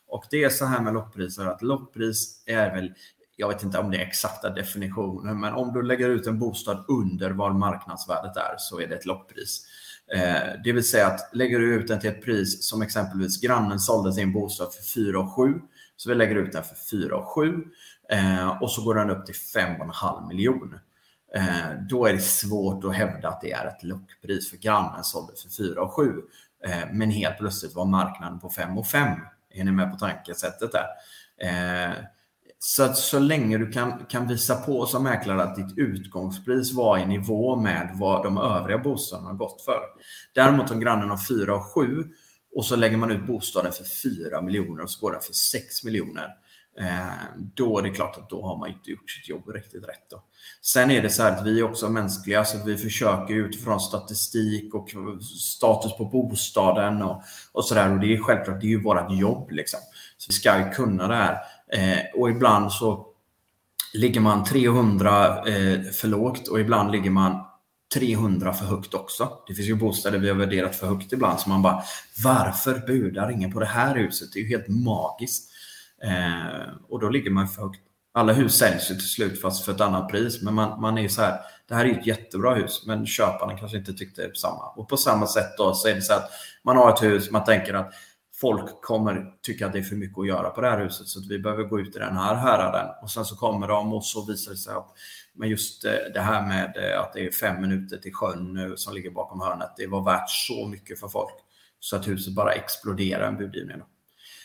[0.08, 2.94] Och det är så här med lockpriser att lockpris är väl,
[3.36, 6.86] jag vet inte om det är exakta definitionen, men om du lägger ut en bostad
[6.88, 9.66] under vad marknadsvärdet är så är det ett lockpris.
[10.14, 13.80] Eh, det vill säga att lägger du ut den till ett pris som exempelvis grannen
[13.80, 15.60] sålde sin bostad för 4 700
[16.00, 17.64] så vi lägger ut den för 4 7
[18.10, 20.80] eh, och så går den upp till 5,5 miljoner.
[21.36, 25.34] Eh, då är det svårt att hävda att det är ett lockpris för grannen sålde
[25.36, 26.14] för 4 7
[26.66, 29.20] eh, men helt plötsligt var marknaden på 5 och 5.
[29.54, 30.86] Är ni med på tankesättet där?
[31.48, 31.94] Eh,
[32.60, 36.98] så att så länge du kan, kan visa på som mäklare att ditt utgångspris var
[36.98, 39.80] i nivå med vad de övriga bostäderna har gått för.
[40.36, 42.04] Däremot om grannen har 4 och 7
[42.56, 45.84] och så lägger man ut bostaden för 4 miljoner och så går den för 6
[45.84, 46.36] miljoner.
[46.80, 47.14] Eh,
[47.56, 50.10] då är det klart att då har man inte gjort sitt jobb riktigt rätt.
[50.10, 50.24] Då.
[50.62, 54.74] Sen är det så här att vi är också mänskliga så vi försöker utifrån statistik
[54.74, 54.90] och
[55.40, 57.94] status på bostaden och, och sådär.
[57.94, 59.80] Och det är självklart, det är ju vårt jobb liksom.
[60.18, 61.38] Så vi ska ju kunna det här.
[61.72, 63.06] Eh, och ibland så
[63.94, 67.46] ligger man 300 eh, för lågt och ibland ligger man
[67.94, 69.30] 300 för högt också.
[69.48, 71.84] Det finns ju bostäder vi har värderat för högt ibland så man bara,
[72.24, 74.34] varför budar ingen på det här huset?
[74.34, 75.50] Det är ju helt magiskt.
[76.04, 77.80] Eh, och då ligger man för högt.
[78.14, 81.02] Alla hus säljs ju till slut fast för ett annat pris, men man, man är
[81.02, 84.38] ju så här, det här är ett jättebra hus, men köparna kanske inte tyckte det
[84.38, 84.70] samma.
[84.76, 86.32] Och på samma sätt då så är det så att
[86.64, 87.94] man har ett hus, man tänker att
[88.42, 91.20] folk kommer tycka att det är för mycket att göra på det här huset så
[91.20, 92.88] att vi behöver gå ut i den här häraden.
[93.02, 94.96] Och sen så kommer de och så visar det sig att
[95.40, 98.76] men just eh, det här med eh, att det är fem minuter till sjön eh,
[98.76, 101.34] som ligger bakom hörnet, det var värt så mycket för folk.
[101.80, 103.78] Så att huset bara exploderar en budgivning.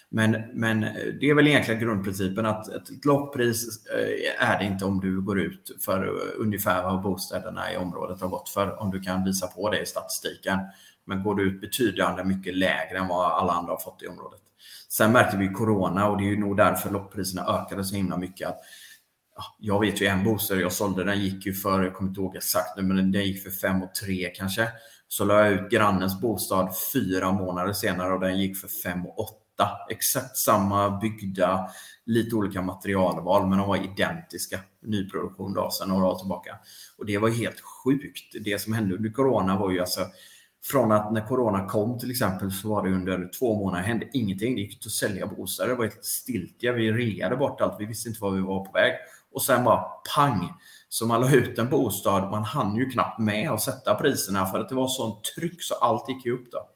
[0.09, 0.81] Men, men
[1.21, 3.87] det är väl egentligen grundprincipen att ett lockpris
[4.39, 8.49] är det inte om du går ut för ungefär vad bostäderna i området har gått
[8.49, 10.59] för, om du kan visa på det i statistiken.
[11.07, 14.41] Men går det ut betydande mycket lägre än vad alla andra har fått i området.
[14.89, 18.49] Sen märkte vi corona och det är ju nog därför lockpriserna ökade så himla mycket.
[18.49, 18.61] Att
[19.59, 22.37] jag vet ju en bostad jag sålde, den gick ju för, jag kommer inte ihåg
[22.37, 24.69] exakt nu, men den gick för 5 och 3 kanske.
[25.09, 29.21] Så la jag ut grannens bostad fyra månader senare och den gick för 5 och
[29.21, 29.69] 8.
[29.91, 31.71] Exakt samma byggda,
[32.07, 34.61] lite olika materialval, men de var identiska.
[34.83, 36.59] Nyproduktion då, sedan några år tillbaka.
[36.99, 38.35] Och det var helt sjukt.
[38.45, 40.01] Det som hände under Corona var ju alltså
[40.65, 44.55] från att när Corona kom till exempel så var det under två månader hände ingenting.
[44.55, 45.71] Det gick inte att sälja bostäder.
[45.71, 46.73] Det var helt stiltje.
[46.73, 47.77] Vi reade bort allt.
[47.79, 48.93] Vi visste inte var vi var på väg.
[49.33, 49.85] Och sen bara
[50.15, 50.53] pang!
[50.89, 52.31] Så man la ut en bostad.
[52.31, 55.75] Man hann ju knappt med att sätta priserna för att det var sånt tryck så
[55.75, 56.69] allt gick ju upp då.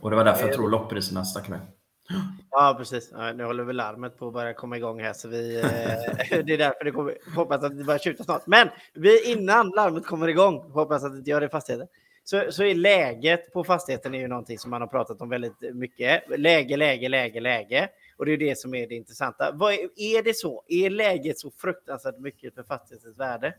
[0.00, 1.60] Och det var därför jag tror lopppriserna stack med.
[2.08, 2.16] Ja,
[2.52, 3.10] Ja, precis.
[3.12, 5.64] Ja, nu håller väl larmet på att börja komma igång här, så vi, eh,
[6.44, 8.46] det är därför det kommer, hoppas att det börjar tjuta snart.
[8.46, 11.88] Men vi, innan larmet kommer igång, hoppas att det inte gör det i fastigheten,
[12.30, 15.74] så, så är läget på fastigheten är ju någonting som man har pratat om väldigt
[15.74, 16.22] mycket.
[16.38, 17.88] Läge, läge, läge, läge.
[18.16, 19.52] Och det är det som är det intressanta.
[19.54, 20.64] Vad är, är det så?
[20.68, 23.54] Är läget så fruktansvärt mycket för fastighetens värde?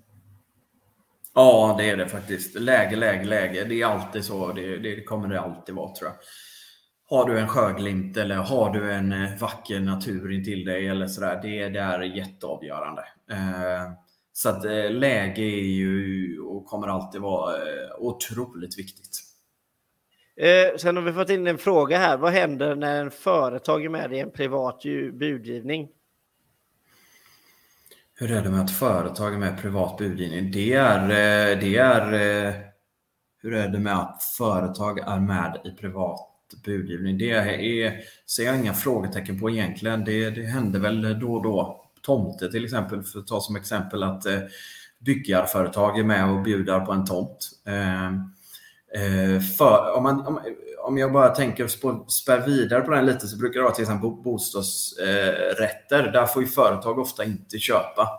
[1.33, 2.59] Ja, det är det faktiskt.
[2.59, 3.63] Läge, läge, läge.
[3.63, 4.51] Det är alltid så.
[4.51, 6.17] Det, det kommer det alltid vara tror jag.
[7.17, 11.39] Har du en sjöglimt eller har du en eh, vacker natur intill dig eller sådär.
[11.43, 13.01] Det, det är jätteavgörande.
[13.31, 13.91] Eh,
[14.33, 17.55] så att eh, läge är ju och kommer alltid vara
[17.99, 19.23] otroligt viktigt.
[20.77, 22.17] sen har vi fått in en fråga här.
[22.17, 25.89] Vad händer när en företag är med i en privat budgivning?
[28.15, 30.51] Hur är det med att företag är med i privat budgivning?
[30.51, 31.07] Det är,
[31.55, 32.71] det är
[33.41, 36.19] hur är det med att företag är med i privat
[36.65, 37.17] budgivning.
[37.17, 40.05] Det är, ser jag inga frågetecken på egentligen.
[40.05, 44.03] Det, det händer väl då och då tomter till exempel, för att ta som exempel
[44.03, 44.39] att eh,
[45.05, 47.49] byggarföretag är med och bjuder på en tomt.
[47.65, 48.05] Eh,
[49.03, 50.39] eh, för, om, man, om,
[50.83, 51.67] om jag bara tänker
[52.07, 56.07] spä vidare på den lite så brukar det vara till exempel bostadsrätter.
[56.07, 58.09] Eh, Där får ju företag ofta inte köpa.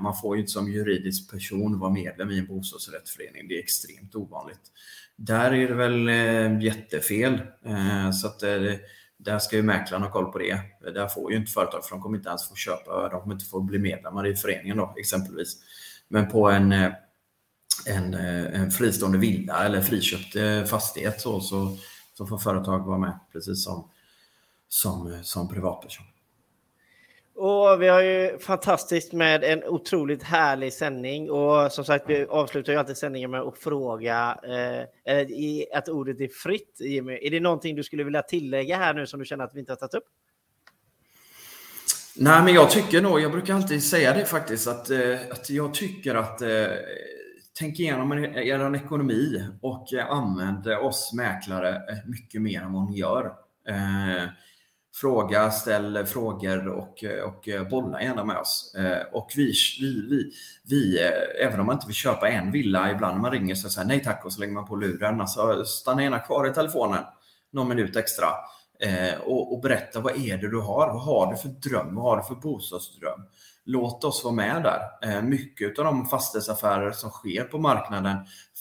[0.00, 3.48] Man får ju inte som juridisk person vara medlem i en bostadsrättsförening.
[3.48, 4.60] Det är extremt ovanligt.
[5.16, 6.08] Där är det väl
[6.62, 7.40] jättefel.
[8.14, 8.42] Så att
[9.26, 10.60] där ska ju mäklaren ha koll på det.
[10.80, 13.46] Där får ju inte företag, för de kommer inte ens få köpa, de kommer inte
[13.46, 15.56] få bli medlemmar i föreningen då exempelvis.
[16.08, 16.72] Men på en,
[17.86, 21.76] en, en fristående villa eller friköpt eh, fastighet så, så,
[22.14, 23.90] så får företag vara med precis som,
[24.68, 26.06] som, eh, som privatperson.
[27.38, 32.72] Och vi har ju fantastiskt med en otroligt härlig sändning och som sagt, vi avslutar
[32.72, 34.38] ju alltid sändningen med att fråga
[35.06, 36.76] eh, att ordet är fritt.
[36.80, 37.18] Jimmy.
[37.22, 39.72] Är det någonting du skulle vilja tillägga här nu som du känner att vi inte
[39.72, 40.04] har tagit upp?
[42.16, 45.74] Nej, men jag tycker nog, jag brukar alltid säga det faktiskt, att, eh, att jag
[45.74, 46.66] tycker att eh,
[47.58, 52.98] tänk igenom er ekonomi och eh, använd oss mäklare eh, mycket mer än vad ni
[52.98, 53.24] gör.
[53.68, 54.24] Eh,
[55.00, 58.74] Fråga, ställ frågor och, och eh, bolla gärna med oss.
[58.78, 60.32] Eh, och vi, vi, vi,
[60.64, 63.68] vi, eh, även om man inte vill köpa en villa, ibland när man ringer så
[63.68, 65.20] säger nej tack och så lägger man på luren.
[65.20, 67.04] Alltså, stanna gärna kvar i telefonen
[67.52, 68.26] någon minut extra
[69.24, 70.86] och, och, berätta vad är det du har?
[70.86, 71.94] Vad har du för dröm?
[71.94, 73.20] Vad har du för bostadsdröm?
[73.64, 75.22] Låt oss vara med där.
[75.22, 78.16] Mycket av de fastighetsaffärer som sker på marknaden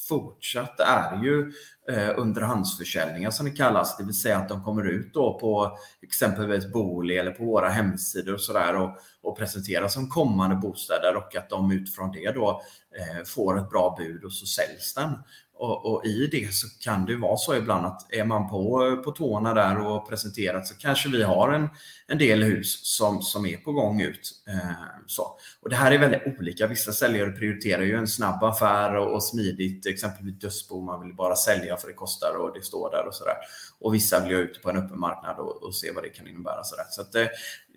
[0.09, 1.51] fortsatt är ju
[1.89, 6.71] eh, underhandsförsäljningar som det kallas, det vill säga att de kommer ut då på exempelvis
[6.71, 11.49] Booli eller på våra hemsidor och sådär och, och presenteras som kommande bostäder och att
[11.49, 12.61] de utifrån det då
[12.97, 15.11] eh, får ett bra bud och så säljs den.
[15.57, 19.11] Och, och, i det så kan det vara så ibland att är man på, på
[19.11, 21.69] tårna där och presenterat så kanske vi har en,
[22.07, 24.31] en del hus som, som är på gång ut.
[24.47, 24.71] Eh,
[25.07, 25.37] så.
[25.61, 26.67] Och Det här är väldigt olika.
[26.67, 30.81] Vissa säljare prioriterar ju en snabb affär och, och smidigt, exempelvis dödsbo.
[30.81, 33.37] Man vill bara sälja för det kostar och det står där och sådär.
[33.79, 36.27] Och vissa vill ju ut på en öppen marknad och, och se vad det kan
[36.27, 36.63] innebära.
[36.63, 36.85] Så, där.
[36.89, 37.27] så att, eh,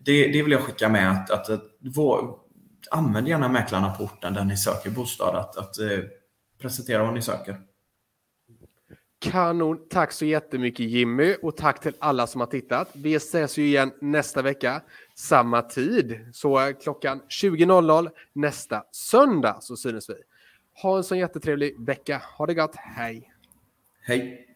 [0.04, 2.38] det, det vill jag skicka med att, att, att vår,
[2.90, 5.98] använd gärna mäklarna på orten där ni söker bostad att, att eh,
[6.60, 7.60] presentera vad ni söker.
[9.18, 9.88] Kanon.
[9.88, 12.90] Tack så jättemycket Jimmy och tack till alla som har tittat.
[12.94, 14.82] Vi ses ju igen nästa vecka,
[15.14, 16.18] samma tid.
[16.32, 20.14] Så klockan 20.00 nästa söndag så synes vi.
[20.82, 22.22] Ha en så jättetrevlig vecka.
[22.38, 22.76] Ha det gott.
[22.76, 23.32] Hej!
[24.00, 24.47] Hej!